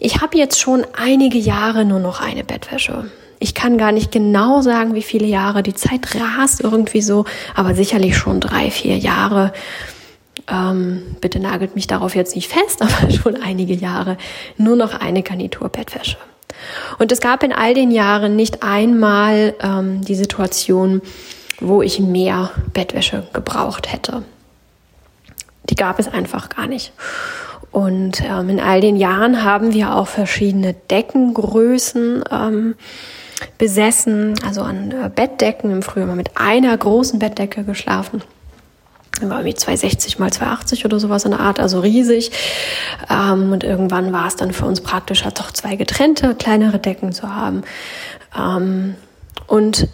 Ich 0.00 0.20
habe 0.20 0.36
jetzt 0.36 0.60
schon 0.60 0.84
einige 0.96 1.38
Jahre 1.38 1.84
nur 1.84 2.00
noch 2.00 2.20
eine 2.20 2.42
Bettwäsche. 2.42 3.04
Ich 3.38 3.54
kann 3.54 3.78
gar 3.78 3.92
nicht 3.92 4.10
genau 4.10 4.62
sagen, 4.62 4.94
wie 4.94 5.02
viele 5.02 5.26
Jahre. 5.26 5.62
Die 5.62 5.74
Zeit 5.74 6.14
rast 6.16 6.60
irgendwie 6.60 7.02
so, 7.02 7.24
aber 7.54 7.74
sicherlich 7.74 8.16
schon 8.16 8.40
drei, 8.40 8.70
vier 8.70 8.98
Jahre 8.98 9.52
ähm, 10.50 11.16
bitte 11.20 11.40
nagelt 11.40 11.74
mich 11.74 11.86
darauf 11.86 12.14
jetzt 12.14 12.34
nicht 12.34 12.50
fest, 12.50 12.82
aber 12.82 13.10
schon 13.10 13.36
einige 13.36 13.74
Jahre 13.74 14.16
nur 14.56 14.76
noch 14.76 14.94
eine 14.94 15.22
Garnitur-Bettwäsche. 15.22 16.16
Und 16.98 17.12
es 17.12 17.20
gab 17.20 17.42
in 17.42 17.52
all 17.52 17.74
den 17.74 17.90
Jahren 17.90 18.36
nicht 18.36 18.62
einmal 18.62 19.54
ähm, 19.60 20.02
die 20.02 20.14
Situation, 20.14 21.02
wo 21.60 21.82
ich 21.82 22.00
mehr 22.00 22.50
Bettwäsche 22.72 23.26
gebraucht 23.32 23.92
hätte. 23.92 24.22
Die 25.70 25.74
gab 25.74 25.98
es 25.98 26.08
einfach 26.08 26.48
gar 26.48 26.66
nicht. 26.66 26.92
Und 27.70 28.22
ähm, 28.22 28.50
in 28.50 28.60
all 28.60 28.80
den 28.80 28.96
Jahren 28.96 29.44
haben 29.44 29.72
wir 29.72 29.94
auch 29.94 30.08
verschiedene 30.08 30.74
Deckengrößen 30.74 32.24
ähm, 32.30 32.74
besessen, 33.58 34.34
also 34.44 34.60
an 34.62 34.90
äh, 34.90 35.08
Bettdecken. 35.08 35.70
Im 35.70 35.82
Frühjahr 35.82 36.14
mit 36.14 36.36
einer 36.36 36.76
großen 36.76 37.18
Bettdecke 37.18 37.64
geschlafen 37.64 38.22
war 39.20 39.38
irgendwie 39.38 39.54
260 39.54 40.18
mal 40.18 40.32
280 40.32 40.84
oder 40.84 40.98
sowas 40.98 41.24
in 41.24 41.32
der 41.32 41.40
Art, 41.40 41.60
also 41.60 41.80
riesig. 41.80 42.32
Ähm, 43.10 43.52
und 43.52 43.64
irgendwann 43.64 44.12
war 44.12 44.26
es 44.26 44.36
dann 44.36 44.52
für 44.52 44.66
uns 44.66 44.80
praktischer, 44.80 45.30
doch 45.30 45.52
zwei 45.52 45.76
getrennte, 45.76 46.34
kleinere 46.34 46.78
Decken 46.78 47.12
zu 47.12 47.34
haben. 47.34 47.62
Ähm, 48.36 48.94
und 49.46 49.88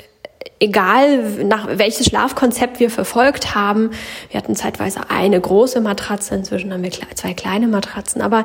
egal 0.60 1.44
nach 1.44 1.66
welches 1.70 2.06
Schlafkonzept 2.06 2.80
wir 2.80 2.90
verfolgt 2.90 3.54
haben, 3.54 3.90
wir 4.30 4.38
hatten 4.38 4.56
zeitweise 4.56 5.10
eine 5.10 5.40
große 5.40 5.80
Matratze, 5.80 6.34
inzwischen 6.34 6.72
haben 6.72 6.82
wir 6.82 6.90
zwei 6.90 7.34
kleine 7.34 7.68
Matratzen, 7.68 8.22
aber 8.22 8.44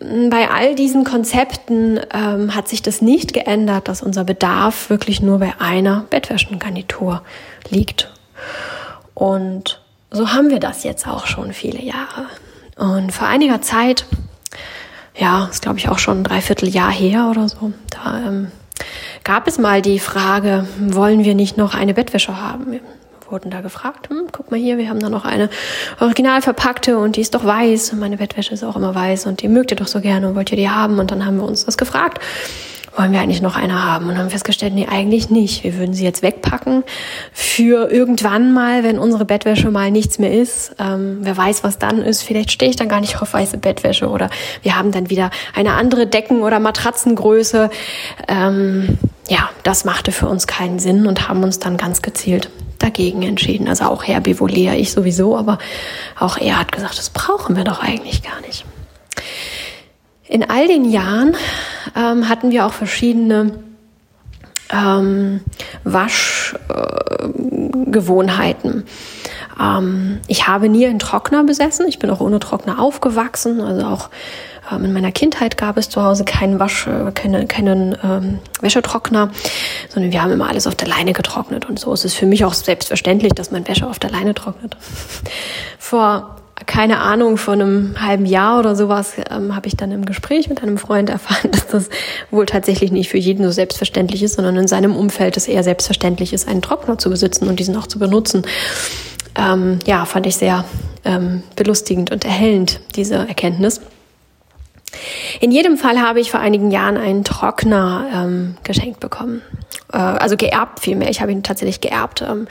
mm, 0.00 0.30
bei 0.30 0.50
all 0.50 0.74
diesen 0.74 1.04
Konzepten 1.04 2.00
ähm, 2.12 2.54
hat 2.54 2.68
sich 2.68 2.82
das 2.82 3.02
nicht 3.02 3.32
geändert, 3.32 3.88
dass 3.88 4.02
unser 4.02 4.24
Bedarf 4.24 4.88
wirklich 4.90 5.20
nur 5.20 5.38
bei 5.38 5.54
einer 5.58 6.04
Bettwäschengarnitur 6.10 7.22
liegt. 7.68 8.10
Und 9.14 9.81
so 10.12 10.32
haben 10.32 10.50
wir 10.50 10.60
das 10.60 10.84
jetzt 10.84 11.06
auch 11.08 11.26
schon 11.26 11.52
viele 11.52 11.82
Jahre. 11.82 12.26
Und 12.76 13.12
vor 13.12 13.26
einiger 13.26 13.60
Zeit, 13.62 14.04
ja, 15.16 15.48
ist 15.50 15.62
glaube 15.62 15.78
ich 15.78 15.88
auch 15.88 15.98
schon 15.98 16.20
ein 16.20 16.24
Dreivierteljahr 16.24 16.92
her 16.92 17.28
oder 17.30 17.48
so, 17.48 17.72
da 17.90 18.18
ähm, 18.18 18.52
gab 19.24 19.46
es 19.48 19.58
mal 19.58 19.82
die 19.82 19.98
Frage, 19.98 20.66
wollen 20.78 21.24
wir 21.24 21.34
nicht 21.34 21.56
noch 21.56 21.74
eine 21.74 21.94
Bettwäsche 21.94 22.40
haben? 22.40 22.72
Wir 22.72 22.80
wurden 23.28 23.50
da 23.50 23.62
gefragt, 23.62 24.10
hm, 24.10 24.26
guck 24.30 24.50
mal 24.50 24.60
hier, 24.60 24.76
wir 24.76 24.88
haben 24.88 25.00
da 25.00 25.08
noch 25.08 25.24
eine 25.24 25.48
original 26.00 26.42
verpackte 26.42 26.98
und 26.98 27.16
die 27.16 27.22
ist 27.22 27.34
doch 27.34 27.44
weiß 27.44 27.92
und 27.92 27.98
meine 27.98 28.18
Bettwäsche 28.18 28.52
ist 28.52 28.64
auch 28.64 28.76
immer 28.76 28.94
weiß 28.94 29.26
und 29.26 29.42
die 29.42 29.48
mögt 29.48 29.70
ihr 29.70 29.76
doch 29.76 29.86
so 29.86 30.00
gerne 30.00 30.28
und 30.28 30.34
wollt 30.34 30.50
ihr 30.50 30.58
die 30.58 30.68
haben? 30.68 30.98
Und 30.98 31.10
dann 31.10 31.24
haben 31.24 31.38
wir 31.38 31.44
uns 31.44 31.64
das 31.64 31.78
gefragt. 31.78 32.20
Wollen 32.96 33.12
wir 33.12 33.20
eigentlich 33.20 33.42
noch 33.42 33.56
eine 33.56 33.82
haben? 33.82 34.08
Und 34.08 34.18
haben 34.18 34.30
festgestellt, 34.30 34.74
nee, 34.74 34.86
eigentlich 34.90 35.30
nicht. 35.30 35.64
Wir 35.64 35.78
würden 35.78 35.94
sie 35.94 36.04
jetzt 36.04 36.22
wegpacken 36.22 36.84
für 37.32 37.90
irgendwann 37.90 38.52
mal, 38.52 38.84
wenn 38.84 38.98
unsere 38.98 39.24
Bettwäsche 39.24 39.70
mal 39.70 39.90
nichts 39.90 40.18
mehr 40.18 40.32
ist. 40.32 40.74
Ähm, 40.78 41.18
wer 41.22 41.36
weiß, 41.36 41.64
was 41.64 41.78
dann 41.78 42.02
ist. 42.02 42.22
Vielleicht 42.22 42.52
stehe 42.52 42.70
ich 42.70 42.76
dann 42.76 42.88
gar 42.88 43.00
nicht 43.00 43.20
auf 43.20 43.32
weiße 43.32 43.58
Bettwäsche 43.58 44.08
oder 44.08 44.30
wir 44.62 44.76
haben 44.76 44.92
dann 44.92 45.10
wieder 45.10 45.30
eine 45.54 45.74
andere 45.74 46.06
Decken- 46.06 46.42
oder 46.42 46.60
Matratzengröße. 46.60 47.70
Ähm, 48.28 48.98
ja, 49.28 49.50
das 49.62 49.84
machte 49.84 50.12
für 50.12 50.28
uns 50.28 50.46
keinen 50.46 50.78
Sinn 50.78 51.06
und 51.06 51.28
haben 51.28 51.42
uns 51.42 51.58
dann 51.58 51.76
ganz 51.76 52.02
gezielt 52.02 52.50
dagegen 52.78 53.22
entschieden. 53.22 53.68
Also 53.68 53.84
auch 53.84 54.04
Herr 54.04 54.20
Bevolea, 54.20 54.74
ich 54.74 54.92
sowieso, 54.92 55.36
aber 55.36 55.58
auch 56.18 56.36
er 56.36 56.58
hat 56.58 56.72
gesagt, 56.72 56.98
das 56.98 57.10
brauchen 57.10 57.56
wir 57.56 57.64
doch 57.64 57.80
eigentlich 57.80 58.22
gar 58.22 58.40
nicht. 58.40 58.64
In 60.32 60.48
all 60.48 60.66
den 60.66 60.86
Jahren 60.86 61.36
ähm, 61.94 62.26
hatten 62.26 62.50
wir 62.50 62.64
auch 62.64 62.72
verschiedene 62.72 63.52
ähm, 64.70 65.42
Waschgewohnheiten. 65.84 68.84
Äh, 69.60 69.62
ähm, 69.62 70.20
ich 70.28 70.48
habe 70.48 70.70
nie 70.70 70.86
einen 70.86 70.98
Trockner 70.98 71.44
besessen. 71.44 71.86
Ich 71.86 71.98
bin 71.98 72.08
auch 72.08 72.20
ohne 72.20 72.40
Trockner 72.40 72.78
aufgewachsen. 72.78 73.60
Also 73.60 73.84
auch 73.84 74.08
ähm, 74.72 74.86
in 74.86 74.94
meiner 74.94 75.12
Kindheit 75.12 75.58
gab 75.58 75.76
es 75.76 75.90
zu 75.90 76.02
Hause 76.02 76.24
keinen 76.24 76.58
Wasch, 76.58 76.86
äh, 76.86 77.12
keine, 77.12 77.46
keinen 77.46 77.98
ähm, 78.02 78.38
Wäschetrockner, 78.62 79.32
sondern 79.90 80.12
wir 80.12 80.22
haben 80.22 80.32
immer 80.32 80.48
alles 80.48 80.66
auf 80.66 80.76
der 80.76 80.88
Leine 80.88 81.12
getrocknet. 81.12 81.68
Und 81.68 81.78
so 81.78 81.92
ist 81.92 82.06
es 82.06 82.14
für 82.14 82.24
mich 82.24 82.46
auch 82.46 82.54
selbstverständlich, 82.54 83.34
dass 83.34 83.50
man 83.50 83.68
Wäsche 83.68 83.86
auf 83.86 83.98
der 83.98 84.08
Leine 84.08 84.32
trocknet. 84.32 84.78
Vor 85.78 86.36
keine 86.66 86.98
Ahnung, 86.98 87.36
vor 87.36 87.54
einem 87.54 87.94
halben 88.00 88.26
Jahr 88.26 88.58
oder 88.58 88.74
sowas 88.74 89.14
ähm, 89.30 89.54
habe 89.54 89.68
ich 89.68 89.76
dann 89.76 89.92
im 89.92 90.04
Gespräch 90.04 90.48
mit 90.48 90.62
einem 90.62 90.78
Freund 90.78 91.10
erfahren, 91.10 91.50
dass 91.52 91.66
das 91.68 91.88
wohl 92.30 92.46
tatsächlich 92.46 92.90
nicht 92.90 93.10
für 93.10 93.18
jeden 93.18 93.44
so 93.44 93.50
selbstverständlich 93.50 94.22
ist, 94.22 94.34
sondern 94.34 94.56
in 94.56 94.68
seinem 94.68 94.96
Umfeld 94.96 95.36
es 95.36 95.48
eher 95.48 95.62
selbstverständlich 95.62 96.32
ist, 96.32 96.48
einen 96.48 96.62
Trockner 96.62 96.98
zu 96.98 97.10
besitzen 97.10 97.48
und 97.48 97.60
diesen 97.60 97.76
auch 97.76 97.86
zu 97.86 97.98
benutzen. 97.98 98.42
Ähm, 99.34 99.78
ja, 99.86 100.04
fand 100.04 100.26
ich 100.26 100.36
sehr 100.36 100.64
ähm, 101.04 101.42
belustigend 101.56 102.10
und 102.10 102.24
erhellend, 102.24 102.80
diese 102.96 103.14
Erkenntnis. 103.16 103.80
In 105.40 105.50
jedem 105.50 105.76
Fall 105.76 106.00
habe 106.00 106.20
ich 106.20 106.30
vor 106.30 106.40
einigen 106.40 106.70
Jahren 106.70 106.96
einen 106.96 107.24
Trockner 107.24 108.06
ähm, 108.14 108.56
geschenkt 108.62 109.00
bekommen. 109.00 109.42
Äh, 109.92 109.98
also 109.98 110.36
geerbt 110.36 110.80
vielmehr. 110.80 111.10
Ich 111.10 111.20
habe 111.20 111.32
ihn 111.32 111.42
tatsächlich 111.42 111.80
geerbt 111.80 112.22
ähm, 112.22 112.48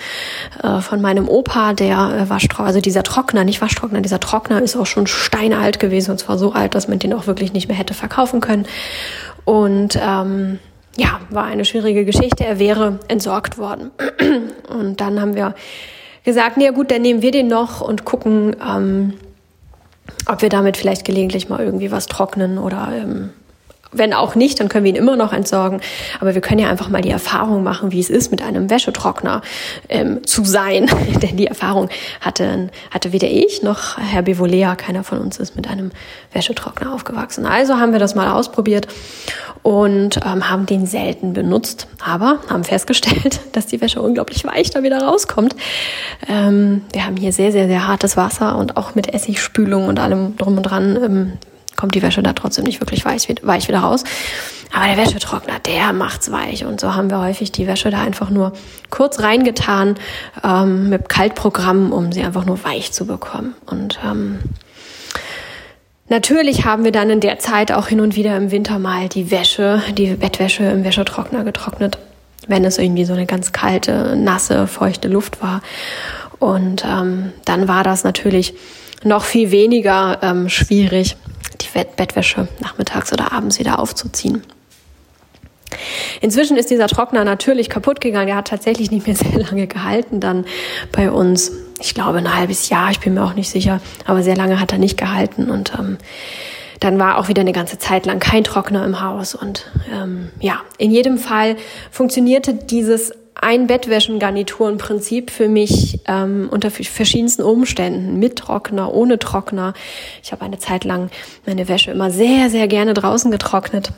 äh, 0.64 0.82
von 0.82 1.02
meinem 1.02 1.28
Opa, 1.28 1.74
der 1.74 1.98
äh, 1.98 2.30
Waschtrockner, 2.30 2.68
also 2.68 2.82
dieser 2.82 3.04
Trockner, 3.04 3.44
nicht 3.44 3.62
Waschtrockner, 3.62 4.02
dieser 4.02 4.20
Trockner 4.20 4.62
ist 4.62 4.76
auch 4.76 4.86
schon 4.86 5.08
steinalt 5.08 5.80
gewesen 5.80 6.12
und 6.12 6.18
zwar 6.18 6.38
so 6.38 6.54
alt, 6.54 6.76
dass 6.76 6.88
man 6.88 7.00
den 7.00 7.14
auch 7.14 7.28
wirklich 7.28 7.54
nicht 7.54 7.68
mehr 7.68 7.78
hätte 7.78 7.94
verkaufen 7.94 8.42
können. 8.42 8.66
Und 9.46 10.00
ähm, 10.02 10.60
ja, 10.98 11.20
war 11.30 11.46
eine 11.46 11.66
schwierige 11.66 12.06
Geschichte. 12.06 12.46
Er 12.46 12.60
wäre 12.60 13.00
entsorgt 13.08 13.58
worden. 13.58 13.92
Und 14.68 15.00
dann 15.00 15.20
haben 15.22 15.36
wir 15.36 15.56
gesagt, 16.24 16.58
na 16.58 16.66
nee, 16.66 16.72
gut, 16.72 16.92
dann 16.92 17.02
nehmen 17.02 17.22
wir 17.22 17.32
den 17.32 17.48
noch 17.48 17.82
und 17.82 18.06
gucken, 18.06 18.56
ähm, 18.66 19.14
ob 20.28 20.42
wir 20.42 20.50
damit 20.50 20.78
vielleicht 20.78 21.06
gelegentlich 21.06 21.50
mal 21.50 21.60
irgendwie 21.60 21.92
was 21.92 22.08
trocknen 22.08 22.58
oder 22.58 22.90
ähm, 22.94 23.30
wenn 23.92 24.14
auch 24.14 24.36
nicht, 24.36 24.60
dann 24.60 24.70
können 24.70 24.86
wir 24.86 24.92
ihn 24.92 24.98
immer 24.98 25.16
noch 25.16 25.34
entsorgen. 25.34 25.82
Aber 26.20 26.34
wir 26.34 26.42
können 26.42 26.60
ja 26.60 26.70
einfach 26.70 26.90
mal 26.90 27.02
die 27.02 27.10
Erfahrung 27.10 27.64
machen, 27.64 27.92
wie 27.92 28.00
es 28.00 28.10
ist, 28.10 28.32
mit 28.32 28.42
einem 28.42 28.70
Wäschetrockner 28.70 29.42
ähm, 29.90 30.26
zu 30.26 30.46
sein. 30.46 30.90
Denn 31.22 31.38
die 31.38 31.48
Erfahrung 31.48 31.90
hatte, 32.22 32.70
hatte 32.90 33.12
weder 33.12 33.28
ich 33.28 33.64
noch 33.64 33.98
Herr 33.98 34.22
Bevolea, 34.22 34.76
keiner 34.76 35.04
von 35.04 35.20
uns 35.20 35.38
ist 35.38 35.56
mit 35.56 35.70
einem 35.70 35.92
Wäschetrockner 36.32 36.94
aufgewachsen. 36.94 37.46
Also 37.46 37.78
haben 37.78 37.92
wir 37.92 38.00
das 38.00 38.16
mal 38.16 38.32
ausprobiert 38.32 38.88
und 39.64 40.18
ähm, 40.26 40.50
haben 40.50 40.66
den 40.66 40.86
selten 40.86 41.34
benutzt. 41.34 41.88
Aber 42.04 42.40
haben 42.50 42.64
festgestellt, 42.64 43.42
dass 43.52 43.68
die 43.68 43.82
Wäsche 43.82 44.02
unglaublich 44.02 44.46
weich 44.46 44.70
da 44.70 44.84
wieder 44.84 45.02
rauskommt. 45.02 45.56
Ähm, 46.30 46.84
wir 46.94 47.06
haben 47.06 47.18
hier 47.18 47.34
sehr, 47.34 47.52
sehr, 47.52 47.68
sehr 47.68 47.88
hartes 47.88 48.16
Wasser 48.16 48.58
und 48.58 48.78
auch 48.78 48.96
mit 48.96 49.14
Essigspülung 49.14 49.88
und 49.88 50.00
allem 50.00 50.38
drum 50.38 50.58
und 50.58 50.64
dran 50.64 50.98
ähm, 51.04 51.34
kommt 51.82 51.96
die 51.96 52.04
Wäsche 52.04 52.22
da 52.22 52.34
trotzdem 52.34 52.64
nicht 52.66 52.80
wirklich 52.80 53.04
weich, 53.06 53.28
weich 53.42 53.68
wieder 53.68 53.80
raus. 53.80 54.04
Aber 54.72 54.86
der 54.86 54.98
Wäschetrockner, 54.98 55.58
der 55.66 55.94
macht's 55.94 56.32
weich. 56.32 56.64
Und 56.64 56.80
so 56.80 56.94
haben 56.94 57.10
wir 57.10 57.20
häufig 57.20 57.52
die 57.52 57.66
Wäsche 57.66 57.90
da 57.90 58.02
einfach 58.02 58.30
nur 58.30 58.54
kurz 58.92 59.20
reingetan 59.20 59.96
ähm, 60.44 60.90
mit 60.90 61.10
Kaltprogramm, 61.10 61.92
um 61.92 62.12
sie 62.12 62.22
einfach 62.22 62.46
nur 62.46 62.64
weich 62.64 62.92
zu 62.92 63.06
bekommen. 63.08 63.56
Und 63.66 64.00
ähm, 64.06 64.40
Natürlich 66.08 66.66
haben 66.66 66.84
wir 66.84 66.92
dann 66.92 67.10
in 67.10 67.22
der 67.22 67.40
Zeit 67.40 67.72
auch 67.72 67.88
hin 67.88 68.02
und 68.02 68.18
wieder 68.18 68.36
im 68.36 68.52
Winter 68.52 68.80
mal 68.80 69.08
die 69.08 69.32
Wäsche, 69.32 69.82
die 69.94 70.08
Bettwäsche 70.08 70.66
im 70.66 70.84
Wäschetrockner 70.84 71.46
getrocknet, 71.46 71.98
wenn 72.48 72.66
es 72.66 72.78
irgendwie 72.78 73.06
so 73.06 73.14
eine 73.14 73.26
ganz 73.26 73.54
kalte, 73.54 74.18
nasse, 74.18 74.68
feuchte 74.68 75.08
Luft 75.08 75.42
war. 75.42 75.62
Und 76.38 76.84
ähm, 76.86 77.32
dann 77.46 77.70
war 77.70 77.86
das 77.86 78.04
natürlich 78.04 78.54
noch 79.06 79.24
viel 79.24 79.52
weniger 79.52 80.20
ähm, 80.22 80.50
schwierig, 80.50 81.16
die 81.62 81.86
Bettwäsche 81.96 82.48
nachmittags 82.60 83.12
oder 83.14 83.32
abends 83.32 83.60
wieder 83.60 83.80
aufzuziehen. 83.80 84.44
Inzwischen 86.20 86.58
ist 86.58 86.70
dieser 86.70 86.88
Trockner 86.88 87.24
natürlich 87.24 87.70
kaputt 87.70 88.02
gegangen. 88.02 88.28
Der 88.28 88.36
hat 88.36 88.48
tatsächlich 88.48 88.92
nicht 88.92 89.08
mehr 89.08 89.16
sehr 89.18 89.40
lange 89.40 89.68
gehalten 89.68 90.20
dann 90.20 90.46
bei 90.92 91.12
uns. 91.12 91.52
Ich 91.80 91.94
glaube 91.94 92.20
ein 92.20 92.36
halbes 92.36 92.70
Jahr, 92.70 92.92
ich 92.92 93.00
bin 93.00 93.14
mir 93.14 93.24
auch 93.24 93.34
nicht 93.34 93.50
sicher, 93.50 93.82
aber 94.06 94.22
sehr 94.22 94.36
lange 94.36 94.60
hat 94.60 94.72
er 94.72 94.78
nicht 94.78 94.98
gehalten 94.98 95.50
und 95.50 95.74
ähm, 95.80 95.98
dann 96.80 97.00
war 97.00 97.18
auch 97.18 97.28
wieder 97.28 97.42
eine 97.42 97.54
ganze 97.54 97.80
Zeit 97.80 98.06
lang 98.06 98.20
kein 98.20 98.44
Trockner 98.44 98.86
im 98.86 99.02
Haus 99.02 99.34
und 99.34 99.72
ähm, 99.92 100.30
ja, 100.40 100.62
in 100.78 100.92
jedem 100.92 101.18
Fall 101.18 101.56
funktionierte 101.90 102.54
dieses 102.54 103.14
ein 103.42 103.66
Bettwäschengarniturenprinzip 103.66 105.32
für 105.32 105.50
mich 105.50 106.00
ähm, 106.08 106.48
unter 106.52 106.70
verschiedensten 106.70 107.42
Umständen, 107.42 108.20
mit 108.20 108.38
Trockner, 108.38 108.94
ohne 108.94 109.18
Trockner. 109.18 109.74
Ich 110.24 110.32
habe 110.32 110.46
eine 110.46 110.60
Zeit 110.60 110.84
lang 110.84 111.10
meine 111.46 111.68
Wäsche 111.68 111.92
immer 111.92 112.12
sehr, 112.12 112.52
sehr 112.52 112.68
gerne 112.68 112.94
draußen 112.94 113.32
getrocknet. 113.32 113.92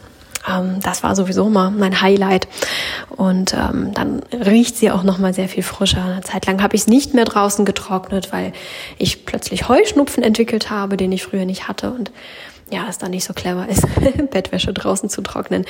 Ähm, 0.49 0.79
das 0.82 1.03
war 1.03 1.17
sowieso 1.17 1.49
mal 1.49 1.71
mein 1.71 2.01
Highlight. 2.01 2.47
Und 3.10 3.53
ähm, 3.53 3.93
dann 3.93 4.21
riecht 4.32 4.77
sie 4.77 4.91
auch 4.91 5.03
noch 5.03 5.17
mal 5.17 5.34
sehr 5.34 5.49
viel 5.49 5.63
frischer. 5.63 6.03
Eine 6.03 6.21
Zeit 6.21 6.45
lang 6.45 6.63
habe 6.63 6.75
ich 6.75 6.84
es 6.84 6.88
nicht 6.88 7.13
mehr 7.13 7.25
draußen 7.25 7.65
getrocknet, 7.65 8.32
weil 8.32 8.53
ich 8.97 9.25
plötzlich 9.25 9.67
Heuschnupfen 9.67 10.23
entwickelt 10.23 10.69
habe, 10.69 10.95
den 10.95 11.12
ich 11.12 11.23
früher 11.23 11.45
nicht 11.45 11.67
hatte. 11.67 11.91
Und 11.91 12.12
ja, 12.71 12.86
es 12.89 12.97
dann 12.97 13.12
nicht 13.12 13.25
so 13.25 13.34
clever 13.34 13.67
ist, 13.67 13.86
Bettwäsche 14.32 14.71
draußen 14.71 15.10
zu 15.10 15.21
trocknen. 15.21 15.65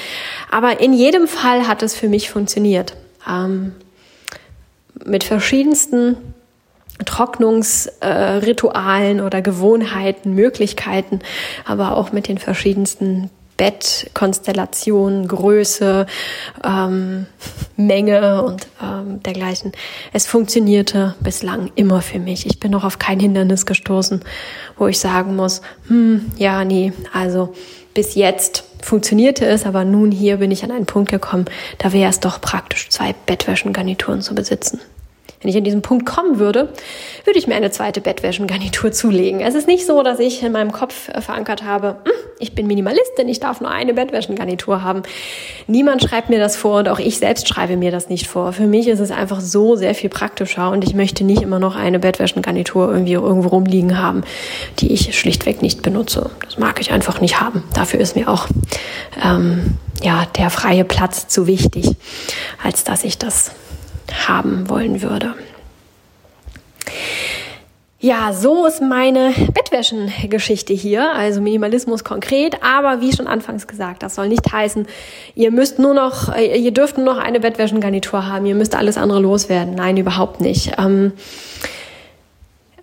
Aber 0.52 0.80
in 0.80 0.94
jedem 0.94 1.28
Fall 1.28 1.68
hat 1.68 1.82
es 1.82 1.96
für 1.96 2.08
mich 2.08 2.30
funktioniert 2.30 2.94
ähm, 3.30 3.74
mit 5.06 5.24
verschiedensten 5.24 6.18
Trocknungsritualen 7.06 9.20
äh, 9.20 9.22
oder 9.22 9.42
Gewohnheiten, 9.42 10.36
Möglichkeiten, 10.36 11.22
aber 11.66 11.98
auch 11.98 12.12
mit 12.12 12.28
den 12.28 12.38
verschiedensten 12.38 13.32
Bettkonstellationen, 13.58 15.28
Größe, 15.28 16.06
ähm, 16.64 17.26
Menge 17.78 18.44
und 18.44 18.68
ähm, 18.82 19.22
dergleichen. 19.22 19.74
Es 20.12 20.26
funktionierte 20.26 21.16
bislang 21.20 21.72
immer 21.76 22.02
für 22.02 22.20
mich. 22.20 22.46
Ich 22.46 22.60
bin 22.60 22.72
noch 22.72 22.84
auf 22.84 23.00
kein 23.00 23.20
Hindernis 23.20 23.66
gestoßen, 23.66 24.22
wo 24.78 24.88
ich 24.88 25.00
sagen 25.00 25.36
muss, 25.36 25.62
hm, 25.88 26.32
ja, 26.38 26.66
nee, 26.66 26.94
also 27.14 27.54
bis 27.94 28.16
jetzt 28.16 28.64
funktionierte 28.82 29.46
es, 29.46 29.66
aber 29.66 29.86
nun 29.86 30.12
hier 30.12 30.38
bin 30.38 30.52
ich 30.52 30.64
an 30.64 30.72
einen 30.72 30.86
Punkt 30.86 31.10
gekommen, 31.10 31.46
da 31.78 31.94
wäre 31.94 32.10
es 32.10 32.20
doch 32.20 32.42
praktisch, 32.42 32.90
zwei 32.90 33.14
Bettwäschengarnituren 33.26 34.22
zu 34.22 34.36
besitzen. 34.36 34.82
Wenn 35.44 35.50
ich 35.50 35.58
an 35.58 35.64
diesen 35.64 35.82
Punkt 35.82 36.06
kommen 36.06 36.40
würde, 36.40 36.70
würde 37.26 37.38
ich 37.38 37.48
mir 37.48 37.56
eine 37.56 37.70
zweite 37.70 38.02
Bettwäschengarnitur 38.02 38.92
zulegen. 38.94 39.42
Es 39.42 39.56
ist 39.56 39.68
nicht 39.68 39.86
so, 39.86 40.02
dass 40.02 40.20
ich 40.20 40.42
in 40.42 40.54
meinem 40.54 40.72
Kopf 40.72 41.12
verankert 41.24 41.64
habe, 41.64 41.98
hm, 42.06 42.14
ich 42.40 42.56
bin 42.56 42.68
Minimalistin, 42.68 43.30
ich 43.30 43.40
darf 43.40 43.62
nur 43.62 43.70
eine 43.70 43.94
Bettwäschengarnitur 43.94 44.84
haben. 44.84 45.04
Niemand 45.68 46.02
schreibt 46.02 46.30
mir 46.30 46.40
das 46.40 46.56
vor 46.56 46.80
und 46.80 46.90
auch 46.90 47.00
ich 47.00 47.18
selbst 47.18 47.48
schreibe 47.48 47.78
mir 47.78 47.92
das 47.92 48.10
nicht 48.10 48.28
vor. 48.28 48.54
Für 48.54 48.68
mich 48.68 48.88
ist 48.88 49.00
es 49.00 49.12
einfach 49.12 49.40
so 49.40 49.76
sehr 49.76 49.96
viel 49.96 50.10
praktischer 50.10 50.72
und 50.72 50.84
ich 50.84 50.94
möchte 50.94 51.24
nicht 51.24 51.42
immer 51.42 51.60
noch 51.60 51.76
eine 51.76 52.00
Bettwäschengarnitur 52.00 52.92
irgendwie 52.92 53.14
irgendwo 53.14 53.50
rumliegen 53.50 53.98
haben, 53.98 54.24
die 54.80 54.92
ich 54.92 55.18
schlichtweg 55.18 55.62
nicht 55.62 55.82
benutze. 55.82 56.32
Das 56.44 56.58
mag 56.58 56.82
ich 56.82 56.92
einfach 56.92 57.22
nicht 57.22 57.40
haben. 57.40 57.64
Dafür 57.74 58.00
ist 58.00 58.16
mir 58.16 58.30
auch 58.30 58.48
ähm, 59.24 59.78
ja 60.02 60.26
der 60.38 60.50
freie 60.50 60.84
Platz 60.84 61.28
zu 61.28 61.48
wichtig, 61.48 61.92
als 62.62 62.84
dass 62.84 63.04
ich 63.04 63.18
das 63.18 63.52
haben 64.28 64.70
wollen 64.70 65.02
würde. 65.02 65.34
Ja, 68.00 68.34
so 68.34 68.66
ist 68.66 68.82
meine 68.82 69.32
Bettwäschengeschichte 69.54 70.74
hier, 70.74 71.14
also 71.16 71.40
Minimalismus 71.40 72.04
konkret, 72.04 72.58
aber 72.62 73.00
wie 73.00 73.14
schon 73.14 73.28
anfangs 73.28 73.66
gesagt, 73.66 74.04
das 74.04 74.16
soll 74.16 74.28
nicht 74.28 74.52
heißen, 74.52 74.88
ihr 75.36 75.52
müsst 75.52 75.80
nur 75.80 75.94
noch, 75.94 76.36
äh, 76.36 76.58
ihr 76.58 76.72
dürft 76.72 76.98
nur 76.98 77.06
noch 77.06 77.18
eine 77.18 77.40
Bettwäschengarnitur 77.40 78.26
haben, 78.28 78.46
ihr 78.46 78.56
müsst 78.56 78.76
alles 78.76 78.98
andere 78.98 79.22
loswerden. 79.22 79.76
Nein, 79.76 79.96
überhaupt 79.98 80.42
nicht. 80.42 80.74
Ähm, 80.78 81.14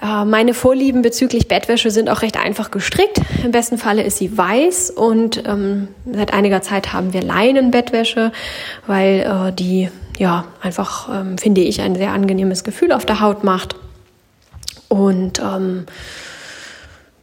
Äh, 0.03 0.25
meine 0.25 0.55
Vorlieben 0.55 1.03
bezüglich 1.03 1.47
Bettwäsche 1.47 1.90
sind 1.90 2.09
auch 2.09 2.23
recht 2.23 2.38
einfach 2.38 2.71
gestrickt. 2.71 3.21
Im 3.45 3.51
besten 3.51 3.77
Falle 3.77 4.03
ist 4.03 4.16
sie 4.16 4.37
weiß 4.37 4.90
und 4.90 5.43
ähm, 5.47 5.88
seit 6.11 6.33
einiger 6.33 6.62
Zeit 6.62 6.93
haben 6.93 7.12
wir 7.12 7.23
Leinenbettwäsche, 7.23 8.33
weil 8.87 9.21
äh, 9.21 9.53
die 9.53 9.90
ja 10.18 10.44
einfach, 10.61 11.09
ähm, 11.12 11.38
finde 11.38 11.61
ich, 11.62 11.81
ein 11.81 11.94
sehr 11.94 12.12
angenehmes 12.12 12.64
Gefühl 12.64 12.92
auf 12.92 13.07
der 13.07 13.20
Haut 13.20 13.44
macht. 13.44 13.77
Und 14.88 15.40
ähm, 15.40 15.87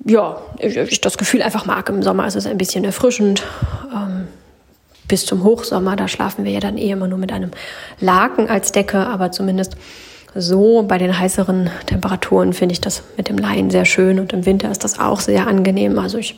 ja, 0.06 0.38
ich, 0.60 0.78
ich, 0.78 1.02
das 1.02 1.18
Gefühl 1.18 1.42
einfach 1.42 1.66
mag 1.66 1.90
im 1.90 2.02
Sommer. 2.02 2.26
Es 2.26 2.36
ist 2.36 2.48
ein 2.48 2.58
bisschen 2.58 2.84
erfrischend. 2.84 3.44
Ähm, 3.94 4.28
bis 5.08 5.26
zum 5.26 5.44
Hochsommer, 5.44 5.96
da 5.96 6.08
schlafen 6.08 6.44
wir 6.44 6.52
ja 6.52 6.60
dann 6.60 6.78
eh 6.78 6.92
immer 6.92 7.08
nur 7.08 7.18
mit 7.18 7.32
einem 7.32 7.52
Laken 8.00 8.50
als 8.50 8.72
Decke, 8.72 9.08
aber 9.08 9.32
zumindest 9.32 9.78
so 10.36 10.84
bei 10.84 10.98
den 10.98 11.18
heißeren 11.18 11.70
Temperaturen 11.86 12.54
finde 12.54 12.74
ich 12.74 12.82
das 12.82 13.04
mit 13.16 13.30
dem 13.30 13.38
Laien 13.38 13.70
sehr 13.70 13.86
schön 13.86 14.20
und 14.20 14.34
im 14.34 14.46
Winter 14.46 14.70
ist 14.70 14.84
das 14.84 15.00
auch 15.00 15.20
sehr 15.20 15.48
angenehm. 15.48 15.98
Also 15.98 16.18
ich 16.18 16.36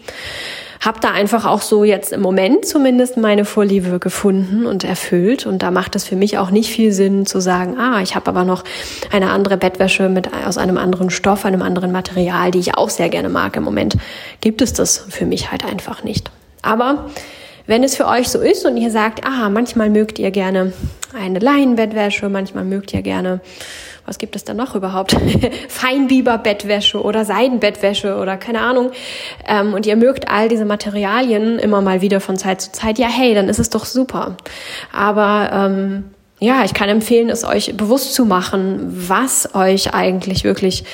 habe 0.80 1.00
da 1.02 1.12
einfach 1.12 1.46
auch 1.46 1.62
so 1.62 1.84
jetzt 1.84 2.14
im 2.14 2.22
Moment 2.22 2.66
zumindest 2.66 3.18
meine 3.18 3.44
Vorliebe 3.44 4.00
gefunden 4.00 4.66
und 4.66 4.84
erfüllt. 4.84 5.46
Und 5.46 5.62
da 5.62 5.72
macht 5.72 5.96
es 5.96 6.06
für 6.06 6.16
mich 6.16 6.38
auch 6.38 6.52
nicht 6.52 6.72
viel 6.72 6.94
Sinn 6.94 7.26
zu 7.26 7.42
sagen, 7.42 7.78
ah, 7.78 8.02
ich 8.02 8.16
habe 8.16 8.28
aber 8.28 8.46
noch 8.46 8.64
eine 9.12 9.32
andere 9.32 9.58
Bettwäsche 9.58 10.08
mit 10.08 10.30
aus 10.46 10.58
einem 10.58 10.78
anderen 10.78 11.10
Stoff, 11.10 11.46
einem 11.46 11.62
anderen 11.62 11.92
Material, 11.92 12.52
die 12.52 12.60
ich 12.60 12.76
auch 12.76 12.90
sehr 12.90 13.10
gerne 13.10 13.30
mag. 13.30 13.58
Im 13.58 13.64
Moment 13.64 13.98
gibt 14.40 14.62
es 14.62 14.72
das 14.72 15.06
für 15.10 15.26
mich 15.26 15.52
halt 15.52 15.66
einfach 15.66 16.04
nicht. 16.04 16.32
Aber 16.62 17.10
wenn 17.70 17.84
es 17.84 17.96
für 17.96 18.08
euch 18.08 18.28
so 18.30 18.40
ist 18.40 18.66
und 18.66 18.78
ihr 18.78 18.92
sagt, 18.92 19.26
ah, 19.26 19.50
manchmal 19.50 19.90
mögt 19.90 20.20
ihr 20.20 20.32
gerne 20.32 20.74
eine 21.18 21.40
Leinenbettwäsche, 21.40 22.28
manchmal 22.28 22.66
mögt 22.66 22.94
ihr 22.94 23.02
gerne 23.02 23.42
was 24.10 24.18
gibt 24.18 24.36
es 24.36 24.44
da 24.44 24.56
noch 24.56 24.74
überhaupt? 24.74 25.16
Feinbiber-Bettwäsche 25.68 27.00
oder 27.00 27.26
Seidenbettwäsche 27.26 28.18
oder 28.18 28.38
keine 28.38 28.62
Ahnung. 28.62 28.90
Ähm, 29.48 29.76
und 29.76 29.86
ihr 29.86 29.96
mögt 29.96 30.30
all 30.32 30.50
diese 30.50 30.66
Materialien 30.66 31.60
immer 31.60 31.82
mal 31.82 32.02
wieder 32.02 32.20
von 32.20 32.36
Zeit 32.36 32.60
zu 32.60 32.72
Zeit. 32.72 32.98
Ja, 32.98 33.08
hey, 33.08 33.36
dann 33.36 33.50
ist 33.50 33.60
es 33.60 33.70
doch 33.70 33.86
super. 33.86 34.36
Aber 34.92 35.52
ähm, 35.54 36.06
ja, 36.40 36.64
ich 36.66 36.74
kann 36.74 36.90
empfehlen, 36.90 37.30
es 37.30 37.46
euch 37.46 37.78
bewusst 37.78 38.16
zu 38.16 38.26
machen, 38.26 38.80
was 39.08 39.54
euch 39.54 39.94
eigentlich 39.94 40.44
wirklich 40.44 40.86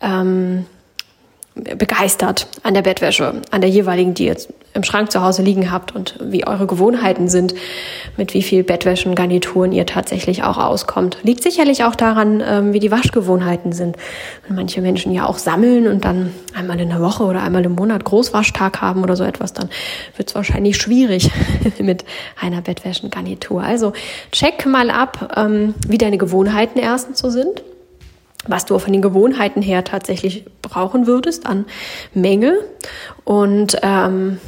ähm, 0.00 0.64
begeistert 1.54 2.48
an 2.62 2.74
der 2.74 2.82
Bettwäsche, 2.82 3.42
an 3.50 3.60
der 3.60 3.70
jeweiligen, 3.70 4.14
die 4.14 4.26
ihr 4.26 4.36
im 4.74 4.82
Schrank 4.82 5.12
zu 5.12 5.22
Hause 5.22 5.42
liegen 5.42 5.70
habt 5.70 5.94
und 5.94 6.16
wie 6.20 6.44
eure 6.44 6.66
Gewohnheiten 6.66 7.28
sind, 7.28 7.54
mit 8.16 8.34
wie 8.34 8.42
viel 8.42 8.64
Bettwäschen, 8.64 9.14
Garnituren 9.14 9.70
ihr 9.70 9.86
tatsächlich 9.86 10.42
auch 10.42 10.58
auskommt. 10.58 11.18
Liegt 11.22 11.44
sicherlich 11.44 11.84
auch 11.84 11.94
daran, 11.94 12.42
ähm, 12.44 12.72
wie 12.72 12.80
die 12.80 12.90
Waschgewohnheiten 12.90 13.72
sind. 13.72 13.96
Wenn 14.46 14.56
manche 14.56 14.80
Menschen 14.80 15.12
ja 15.12 15.26
auch 15.26 15.38
sammeln 15.38 15.86
und 15.86 16.04
dann 16.04 16.34
einmal 16.54 16.80
in 16.80 16.88
der 16.88 17.00
Woche 17.00 17.22
oder 17.22 17.42
einmal 17.42 17.64
im 17.64 17.76
Monat 17.76 18.04
Großwaschtag 18.04 18.80
haben 18.80 19.04
oder 19.04 19.14
so 19.14 19.22
etwas, 19.22 19.52
dann 19.52 19.70
wird 20.16 20.30
es 20.30 20.34
wahrscheinlich 20.34 20.76
schwierig 20.76 21.30
mit 21.78 22.04
einer 22.40 22.60
Bettwäschengarnitur. 22.60 23.62
Also 23.62 23.92
check 24.32 24.66
mal 24.66 24.90
ab, 24.90 25.32
ähm, 25.36 25.74
wie 25.86 25.98
deine 25.98 26.18
Gewohnheiten 26.18 26.80
erstens 26.80 27.20
so 27.20 27.30
sind 27.30 27.62
was 28.46 28.64
du 28.64 28.78
von 28.78 28.92
den 28.92 29.02
Gewohnheiten 29.02 29.62
her 29.62 29.84
tatsächlich 29.84 30.44
brauchen 30.62 31.06
würdest 31.06 31.46
an 31.46 31.64
Menge 32.12 32.58
und 33.24 33.76
ähm, 33.82 34.38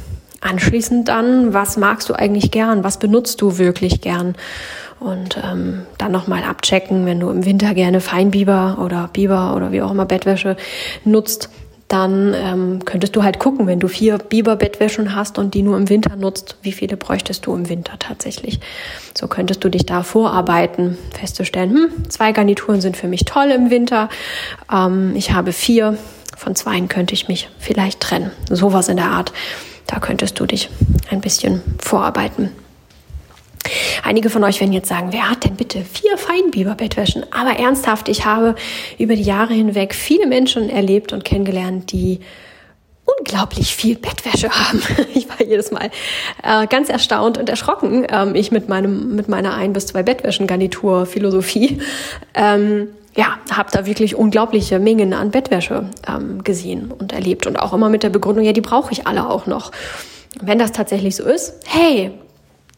anschließend 0.41 1.07
dann, 1.07 1.53
was 1.53 1.77
magst 1.77 2.09
du 2.09 2.13
eigentlich 2.13 2.51
gern, 2.51 2.83
was 2.83 2.99
benutzt 2.99 3.41
du 3.41 3.57
wirklich 3.57 4.01
gern? 4.01 4.35
Und 4.99 5.37
ähm, 5.43 5.83
dann 5.99 6.11
nochmal 6.11 6.43
abchecken, 6.43 7.05
wenn 7.05 7.19
du 7.19 7.29
im 7.29 7.45
Winter 7.45 7.75
gerne 7.75 8.01
Feinbiber 8.01 8.79
oder 8.83 9.09
Biber 9.13 9.55
oder 9.55 9.71
wie 9.71 9.83
auch 9.83 9.91
immer 9.91 10.05
Bettwäsche 10.05 10.57
nutzt, 11.03 11.49
dann 11.87 12.33
ähm, 12.33 12.85
könntest 12.85 13.15
du 13.15 13.23
halt 13.23 13.39
gucken, 13.39 13.65
wenn 13.65 13.79
du 13.79 13.87
vier 13.87 14.17
Biberbettwäschen 14.17 15.15
hast 15.15 15.37
und 15.37 15.53
die 15.53 15.61
nur 15.61 15.77
im 15.77 15.89
Winter 15.89 16.15
nutzt, 16.15 16.57
wie 16.61 16.73
viele 16.73 16.97
bräuchtest 16.97 17.45
du 17.45 17.55
im 17.55 17.69
Winter 17.69 17.93
tatsächlich. 17.97 18.59
So 19.17 19.27
könntest 19.27 19.63
du 19.63 19.69
dich 19.69 19.85
da 19.85 20.03
vorarbeiten, 20.03 20.97
festzustellen, 21.17 21.71
hm, 21.71 22.09
zwei 22.09 22.33
Garnituren 22.33 22.81
sind 22.81 22.97
für 22.97 23.07
mich 23.07 23.23
toll 23.25 23.51
im 23.51 23.69
Winter, 23.69 24.09
ähm, 24.71 25.13
ich 25.15 25.31
habe 25.31 25.53
vier, 25.53 25.97
von 26.35 26.55
zweien 26.55 26.87
könnte 26.87 27.13
ich 27.13 27.27
mich 27.27 27.49
vielleicht 27.57 27.99
trennen. 27.99 28.31
Sowas 28.49 28.89
in 28.89 28.97
der 28.97 29.07
Art. 29.07 29.31
Da 29.87 29.99
könntest 29.99 30.39
du 30.39 30.45
dich 30.45 30.69
ein 31.09 31.21
bisschen 31.21 31.61
vorarbeiten. 31.79 32.51
Einige 34.03 34.29
von 34.29 34.43
euch 34.43 34.59
werden 34.59 34.73
jetzt 34.73 34.89
sagen, 34.89 35.09
wer 35.11 35.29
hat 35.29 35.43
denn 35.43 35.55
bitte 35.55 35.83
vier 35.83 36.17
Feinbiber-Bettwäschen? 36.17 37.25
Aber 37.31 37.57
ernsthaft, 37.57 38.09
ich 38.09 38.25
habe 38.25 38.55
über 38.97 39.15
die 39.15 39.23
Jahre 39.23 39.53
hinweg 39.53 39.93
viele 39.93 40.27
Menschen 40.27 40.69
erlebt 40.69 41.13
und 41.13 41.23
kennengelernt, 41.23 41.91
die 41.91 42.19
unglaublich 43.07 43.75
viel 43.75 43.95
Bettwäsche 43.95 44.49
haben. 44.49 44.81
Ich 45.13 45.27
war 45.29 45.45
jedes 45.45 45.71
Mal 45.71 45.89
äh, 46.43 46.67
ganz 46.67 46.89
erstaunt 46.89 47.37
und 47.37 47.49
erschrocken. 47.49 48.05
Ähm, 48.09 48.35
ich 48.35 48.51
mit 48.51 48.69
meinem 48.69 49.15
mit 49.15 49.29
meiner 49.29 49.55
ein 49.55 49.73
bis 49.73 49.87
zwei 49.87 50.03
Bettwäschengarnitur 50.03 51.05
Philosophie. 51.05 51.79
Ähm, 52.33 52.89
ja, 53.15 53.37
habe 53.51 53.71
da 53.71 53.85
wirklich 53.85 54.15
unglaubliche 54.15 54.77
Mengen 54.77 55.13
an 55.13 55.31
Bettwäsche 55.31 55.89
ähm, 56.07 56.43
gesehen 56.43 56.91
und 56.91 57.13
erlebt 57.13 57.47
und 57.47 57.57
auch 57.57 57.73
immer 57.73 57.89
mit 57.89 58.03
der 58.03 58.09
Begründung, 58.09 58.45
ja, 58.45 58.53
die 58.53 58.61
brauche 58.61 58.91
ich 58.91 59.07
alle 59.07 59.27
auch 59.27 59.47
noch. 59.47 59.71
Wenn 60.39 60.59
das 60.59 60.71
tatsächlich 60.71 61.15
so 61.15 61.23
ist, 61.23 61.55
hey, 61.65 62.11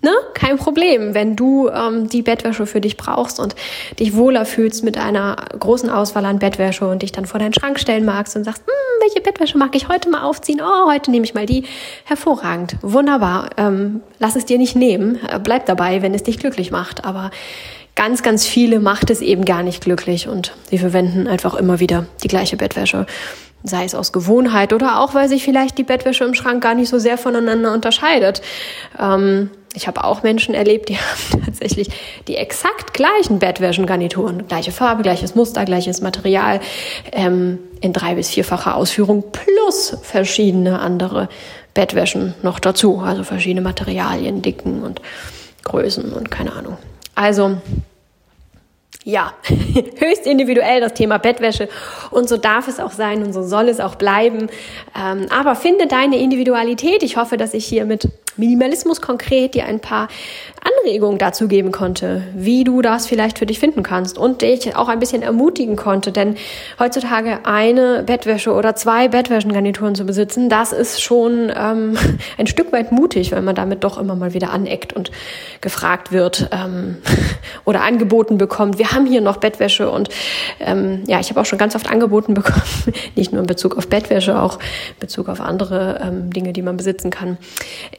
Ne? 0.01 0.11
Kein 0.33 0.57
Problem, 0.57 1.13
wenn 1.13 1.35
du 1.35 1.67
ähm, 1.67 2.07
die 2.07 2.21
Bettwäsche 2.21 2.65
für 2.65 2.79
dich 2.79 2.95
brauchst 2.95 3.37
und 3.37 3.55
dich 3.99 4.15
wohler 4.15 4.45
fühlst 4.45 4.83
mit 4.83 4.97
einer 4.97 5.35
großen 5.59 5.89
Auswahl 5.89 6.23
an 6.25 6.39
Bettwäsche 6.39 6.87
und 6.87 7.01
dich 7.01 7.11
dann 7.11 7.25
vor 7.25 7.39
deinen 7.39 7.53
Schrank 7.53 7.79
stellen 7.79 8.05
magst 8.05 8.37
und 8.37 8.45
sagst, 8.45 8.63
hm, 8.65 8.73
welche 9.01 9.19
Bettwäsche 9.19 9.57
mag 9.57 9.75
ich 9.75 9.89
heute 9.89 10.09
mal 10.09 10.23
aufziehen? 10.23 10.61
Oh, 10.61 10.89
heute 10.89 11.11
nehme 11.11 11.25
ich 11.25 11.33
mal 11.33 11.45
die. 11.45 11.65
Hervorragend, 12.05 12.77
wunderbar. 12.81 13.49
Ähm, 13.57 13.99
lass 14.19 14.37
es 14.37 14.45
dir 14.45 14.57
nicht 14.57 14.77
nehmen. 14.77 15.19
Äh, 15.27 15.37
bleib 15.37 15.65
dabei, 15.65 16.01
wenn 16.01 16.13
es 16.13 16.23
dich 16.23 16.39
glücklich 16.39 16.71
macht. 16.71 17.03
Aber 17.03 17.31
ganz, 17.99 18.23
ganz 18.23 18.47
viele 18.47 18.79
macht 18.79 19.09
es 19.09 19.19
eben 19.19 19.43
gar 19.43 19.61
nicht 19.61 19.83
glücklich 19.83 20.29
und 20.29 20.53
sie 20.69 20.77
verwenden 20.77 21.27
einfach 21.27 21.53
immer 21.53 21.81
wieder 21.81 22.05
die 22.23 22.29
gleiche 22.29 22.55
Bettwäsche 22.55 23.05
sei 23.63 23.83
es 23.83 23.93
aus 23.93 24.13
Gewohnheit 24.13 24.71
oder 24.71 25.01
auch, 25.01 25.15
weil 25.15 25.27
sich 25.27 25.43
vielleicht 25.43 25.77
die 25.77 25.83
Bettwäsche 25.83 26.23
im 26.23 26.33
Schrank 26.33 26.63
gar 26.63 26.75
nicht 26.75 26.87
so 26.87 26.97
sehr 26.97 27.17
voneinander 27.17 27.73
unterscheidet. 27.73 28.41
Ähm, 28.97 29.49
ich 29.75 29.85
habe 29.85 30.05
auch 30.05 30.23
Menschen 30.23 30.55
erlebt, 30.55 30.87
die 30.87 30.95
haben 31.31 31.43
tatsächlich 31.43 31.89
die 32.29 32.37
exakt 32.37 32.93
gleichen 32.93 33.39
Bettwäschengarnituren, 33.39 34.47
gleiche 34.47 34.71
Farbe, 34.71 35.03
gleiches 35.03 35.35
Muster, 35.35 35.65
gleiches 35.65 35.99
Material 35.99 36.61
ähm, 37.11 37.59
in 37.81 37.91
drei 37.91 38.15
bis 38.15 38.29
vierfacher 38.29 38.77
Ausführung 38.77 39.25
plus 39.33 39.97
verschiedene 40.03 40.79
andere 40.79 41.27
Bettwäschen 41.73 42.33
noch 42.43 42.59
dazu, 42.59 42.99
also 42.99 43.25
verschiedene 43.25 43.59
Materialien, 43.59 44.41
Dicken 44.41 44.83
und 44.83 45.01
Größen 45.65 46.13
und 46.13 46.31
keine 46.31 46.53
Ahnung. 46.53 46.77
Also 47.19 47.57
ja, 49.03 49.33
höchst 49.99 50.25
individuell 50.25 50.81
das 50.81 50.93
Thema 50.93 51.17
Bettwäsche 51.17 51.69
und 52.11 52.27
so 52.27 52.37
darf 52.37 52.67
es 52.67 52.79
auch 52.79 52.91
sein 52.91 53.23
und 53.23 53.33
so 53.33 53.43
soll 53.43 53.69
es 53.69 53.79
auch 53.79 53.95
bleiben. 53.95 54.49
Ähm, 54.97 55.27
aber 55.29 55.55
finde 55.55 55.87
deine 55.87 56.17
Individualität. 56.17 57.03
Ich 57.03 57.17
hoffe, 57.17 57.37
dass 57.37 57.53
ich 57.53 57.65
hier 57.65 57.85
mit 57.85 58.09
Minimalismus 58.39 59.01
konkret 59.01 59.53
dir 59.53 59.65
ein 59.65 59.79
paar 59.79 60.07
Anregungen 60.61 61.17
dazu 61.17 61.47
geben 61.47 61.71
konnte, 61.71 62.23
wie 62.33 62.63
du 62.63 62.81
das 62.81 63.07
vielleicht 63.07 63.39
für 63.39 63.45
dich 63.45 63.59
finden 63.59 63.83
kannst 63.83 64.17
und 64.17 64.41
dich 64.41 64.75
auch 64.75 64.87
ein 64.87 64.99
bisschen 64.99 65.21
ermutigen 65.21 65.75
konnte. 65.75 66.11
Denn 66.11 66.35
heutzutage 66.79 67.39
eine 67.45 68.03
Bettwäsche 68.03 68.53
oder 68.53 68.75
zwei 68.75 69.07
Bettwäschengarnituren 69.07 69.95
zu 69.95 70.05
besitzen, 70.05 70.49
das 70.49 70.71
ist 70.71 71.01
schon 71.01 71.51
ähm, 71.55 71.97
ein 72.37 72.47
Stück 72.47 72.71
weit 72.71 72.91
mutig, 72.91 73.31
weil 73.31 73.41
man 73.41 73.55
damit 73.55 73.83
doch 73.83 73.97
immer 73.97 74.15
mal 74.15 74.33
wieder 74.33 74.51
aneckt 74.51 74.93
und 74.93 75.11
gefragt 75.61 76.11
wird 76.11 76.49
ähm, 76.51 76.97
oder 77.65 77.81
angeboten 77.81 78.37
bekommt. 78.37 78.79
Wir 78.79 78.91
haben 78.91 79.05
hier 79.05 79.21
noch 79.21 79.37
Bettwäsche 79.37 79.89
und 79.91 80.09
ähm, 80.59 81.03
ja, 81.07 81.19
ich 81.19 81.29
habe 81.29 81.41
auch 81.41 81.45
schon 81.45 81.59
ganz 81.59 81.75
oft 81.75 81.89
angeboten 81.89 82.33
bekommen, 82.39 82.93
nicht 83.15 83.31
nur 83.31 83.41
in 83.41 83.47
Bezug 83.47 83.77
auf 83.77 83.87
Bettwäsche, 83.87 84.41
auch 84.41 84.55
in 84.55 84.99
Bezug 84.99 85.29
auf 85.29 85.41
andere 85.41 85.99
ähm, 86.03 86.31
Dinge, 86.31 86.53
die 86.53 86.61
man 86.61 86.77
besitzen 86.77 87.09
kann, 87.09 87.37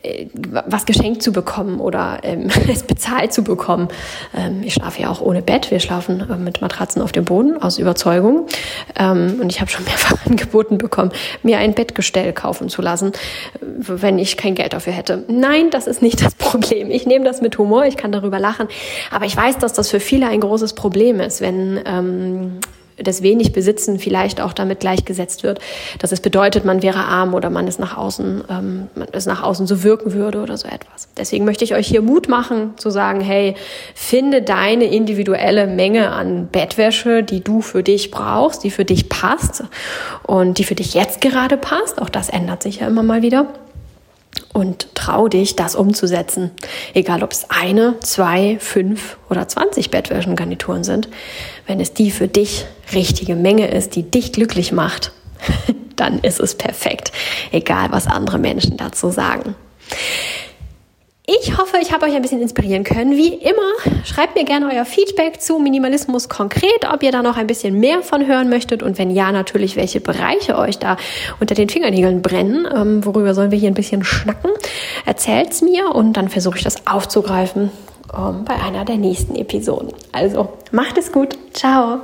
äh, 0.03 0.27
was 0.33 0.87
geschenkt 0.87 1.23
zu 1.23 1.33
bekommen 1.33 1.81
oder 1.81 2.19
ähm, 2.23 2.49
es 2.69 2.83
bezahlt 2.83 3.33
zu 3.33 3.43
bekommen. 3.43 3.89
Ähm, 4.37 4.63
ich 4.63 4.75
schlafe 4.75 5.03
ja 5.03 5.11
auch 5.11 5.21
ohne 5.21 5.43
Bett. 5.43 5.71
Wir 5.71 5.81
schlafen 5.81 6.21
äh, 6.21 6.37
mit 6.37 6.61
Matratzen 6.61 7.03
auf 7.03 7.13
dem 7.13 7.25
Boden 7.25 7.61
aus 7.61 7.79
Überzeugung. 7.79 8.47
Ähm, 8.99 9.39
und 9.41 9.51
ich 9.51 9.61
habe 9.61 9.71
schon 9.71 9.85
mehrfach 9.91 10.27
angeboten 10.27 10.79
bekommen, 10.79 11.13
mir 11.43 11.59
ein 11.59 11.75
Bettgestell 11.75 12.33
kaufen 12.33 12.69
zu 12.69 12.83
lassen, 12.83 13.13
wenn 13.61 14.19
ich 14.19 14.37
kein 14.37 14.55
Geld 14.55 14.73
dafür 14.73 14.93
hätte. 14.93 15.25
Nein, 15.29 15.71
das 15.71 15.87
ist 15.87 16.03
nicht 16.03 16.25
das 16.25 16.35
Problem. 16.37 16.91
Ich 16.91 17.07
nehme 17.07 17.25
das 17.25 17.41
mit 17.41 17.59
Humor, 17.59 17.85
ich 17.85 17.97
kann 17.97 18.13
darüber 18.13 18.39
lachen. 18.39 18.69
Aber 19.11 19.25
ich 19.25 19.37
weiß, 19.37 19.59
dass 19.59 19.73
das 19.73 19.91
für 19.91 20.01
viele 20.01 20.29
ein 20.29 20.41
großes 20.41 20.75
Problem 20.75 21.21
ist, 21.21 21.41
wenn 21.41 21.81
ähm, 21.85 22.61
das 23.03 23.23
wenig 23.23 23.53
Besitzen 23.53 23.99
vielleicht 23.99 24.41
auch 24.41 24.53
damit 24.53 24.81
gleichgesetzt 24.81 25.43
wird, 25.43 25.61
dass 25.99 26.13
es 26.13 26.21
bedeutet, 26.21 26.65
man 26.65 26.83
wäre 26.83 26.99
arm 26.99 27.35
oder 27.35 27.51
man 27.51 27.67
es 27.69 27.79
nach 27.79 27.97
außen, 27.97 28.45
ähm, 28.49 28.89
man 28.95 29.09
es 29.13 29.27
nach 29.27 29.43
außen 29.43 29.67
so 29.67 29.83
wirken 29.83 30.13
würde 30.13 30.43
oder 30.43 30.57
so 30.57 30.69
etwas. 30.69 31.09
Deswegen 31.17 31.45
möchte 31.45 31.65
ich 31.65 31.75
euch 31.75 31.87
hier 31.87 32.03
Mut 32.03 32.29
machen, 32.29 32.75
zu 32.77 32.91
sagen, 32.91 33.21
hey, 33.21 33.55
finde 33.95 34.43
deine 34.43 34.85
individuelle 34.85 35.67
Menge 35.67 36.11
an 36.11 36.49
Bettwäsche, 36.49 37.23
die 37.23 37.43
du 37.43 37.61
für 37.61 37.83
dich 37.83 38.11
brauchst, 38.11 38.65
die 38.65 38.71
für 38.71 38.85
dich 38.85 39.09
passt 39.09 39.65
und 40.23 40.59
die 40.59 40.65
für 40.65 40.75
dich 40.75 40.95
jetzt 40.95 41.21
gerade 41.21 41.57
passt. 41.57 42.01
Auch 42.01 42.09
das 42.09 42.29
ändert 42.29 42.63
sich 42.63 42.81
ja 42.81 42.87
immer 42.87 43.03
mal 43.03 43.23
wieder 43.23 43.47
und 44.53 44.95
trau 44.95 45.29
dich, 45.29 45.57
das 45.57 45.77
umzusetzen. 45.77 46.51
Egal, 46.95 47.23
ob 47.23 47.33
es 47.33 47.47
eine, 47.51 47.95
zwei, 48.01 48.57
fünf 48.61 49.17
oder 49.29 49.47
zwanzig 49.49 49.91
Bettwäschengarnituren 49.91 50.85
sind. 50.85 51.09
Wenn 51.67 51.81
es 51.81 51.93
die 51.93 52.11
für 52.11 52.29
dich 52.29 52.67
richtige 52.95 53.35
Menge 53.35 53.69
ist, 53.69 53.97
die 53.97 54.03
dich 54.03 54.33
glücklich 54.33 54.73
macht, 54.73 55.13
dann 55.97 56.19
ist 56.21 56.41
es 56.41 56.55
perfekt. 56.55 57.13
Egal, 57.53 57.89
was 57.91 58.07
andere 58.07 58.39
Menschen 58.39 58.77
dazu 58.77 59.11
sagen. 59.11 59.55
Ich 61.33 61.57
hoffe, 61.57 61.77
ich 61.81 61.93
habe 61.93 62.07
euch 62.07 62.15
ein 62.17 62.23
bisschen 62.23 62.43
inspirieren 62.43 62.83
können. 62.83 63.17
Wie 63.17 63.35
immer, 63.35 63.95
schreibt 64.05 64.35
mir 64.35 64.45
gerne 64.45 64.69
euer 64.73 64.85
Feedback 64.85 65.41
zu 65.41 65.61
Minimalismus 65.61 66.29
konkret, 66.29 66.89
ob 66.93 67.05
ihr 67.05 67.13
da 67.13 67.23
noch 67.23 67.37
ein 67.37 67.47
bisschen 67.47 67.79
mehr 67.79 68.03
von 68.03 68.27
hören 68.27 68.49
möchtet 68.49 68.83
und 68.83 68.99
wenn 68.99 69.11
ja, 69.11 69.31
natürlich, 69.31 69.77
welche 69.77 70.01
Bereiche 70.01 70.59
euch 70.59 70.81
da 70.81 70.97
unter 71.39 71.55
den 71.55 71.69
Fingernägeln 71.69 72.21
brennen. 72.21 72.67
Ähm, 72.75 73.05
worüber 73.05 73.35
sollen 73.35 73.53
wir 73.53 73.59
hier 73.59 73.71
ein 73.71 73.75
bisschen 73.75 74.03
schnacken? 74.03 74.51
Erzählt's 75.07 75.63
mir 75.63 75.95
und 75.95 76.15
dann 76.15 76.31
versuche 76.31 76.59
ich 76.59 76.65
das 76.65 76.85
aufzugreifen 76.89 77.71
ähm, 78.13 78.45
bei 78.45 78.55
einer 78.55 78.85
der 78.85 78.97
nächsten 78.97 79.37
Episoden. 79.37 79.93
Also, 80.11 80.55
macht 80.73 80.99
es 80.99 81.13
gut. 81.13 81.39
Ciao. 81.53 82.01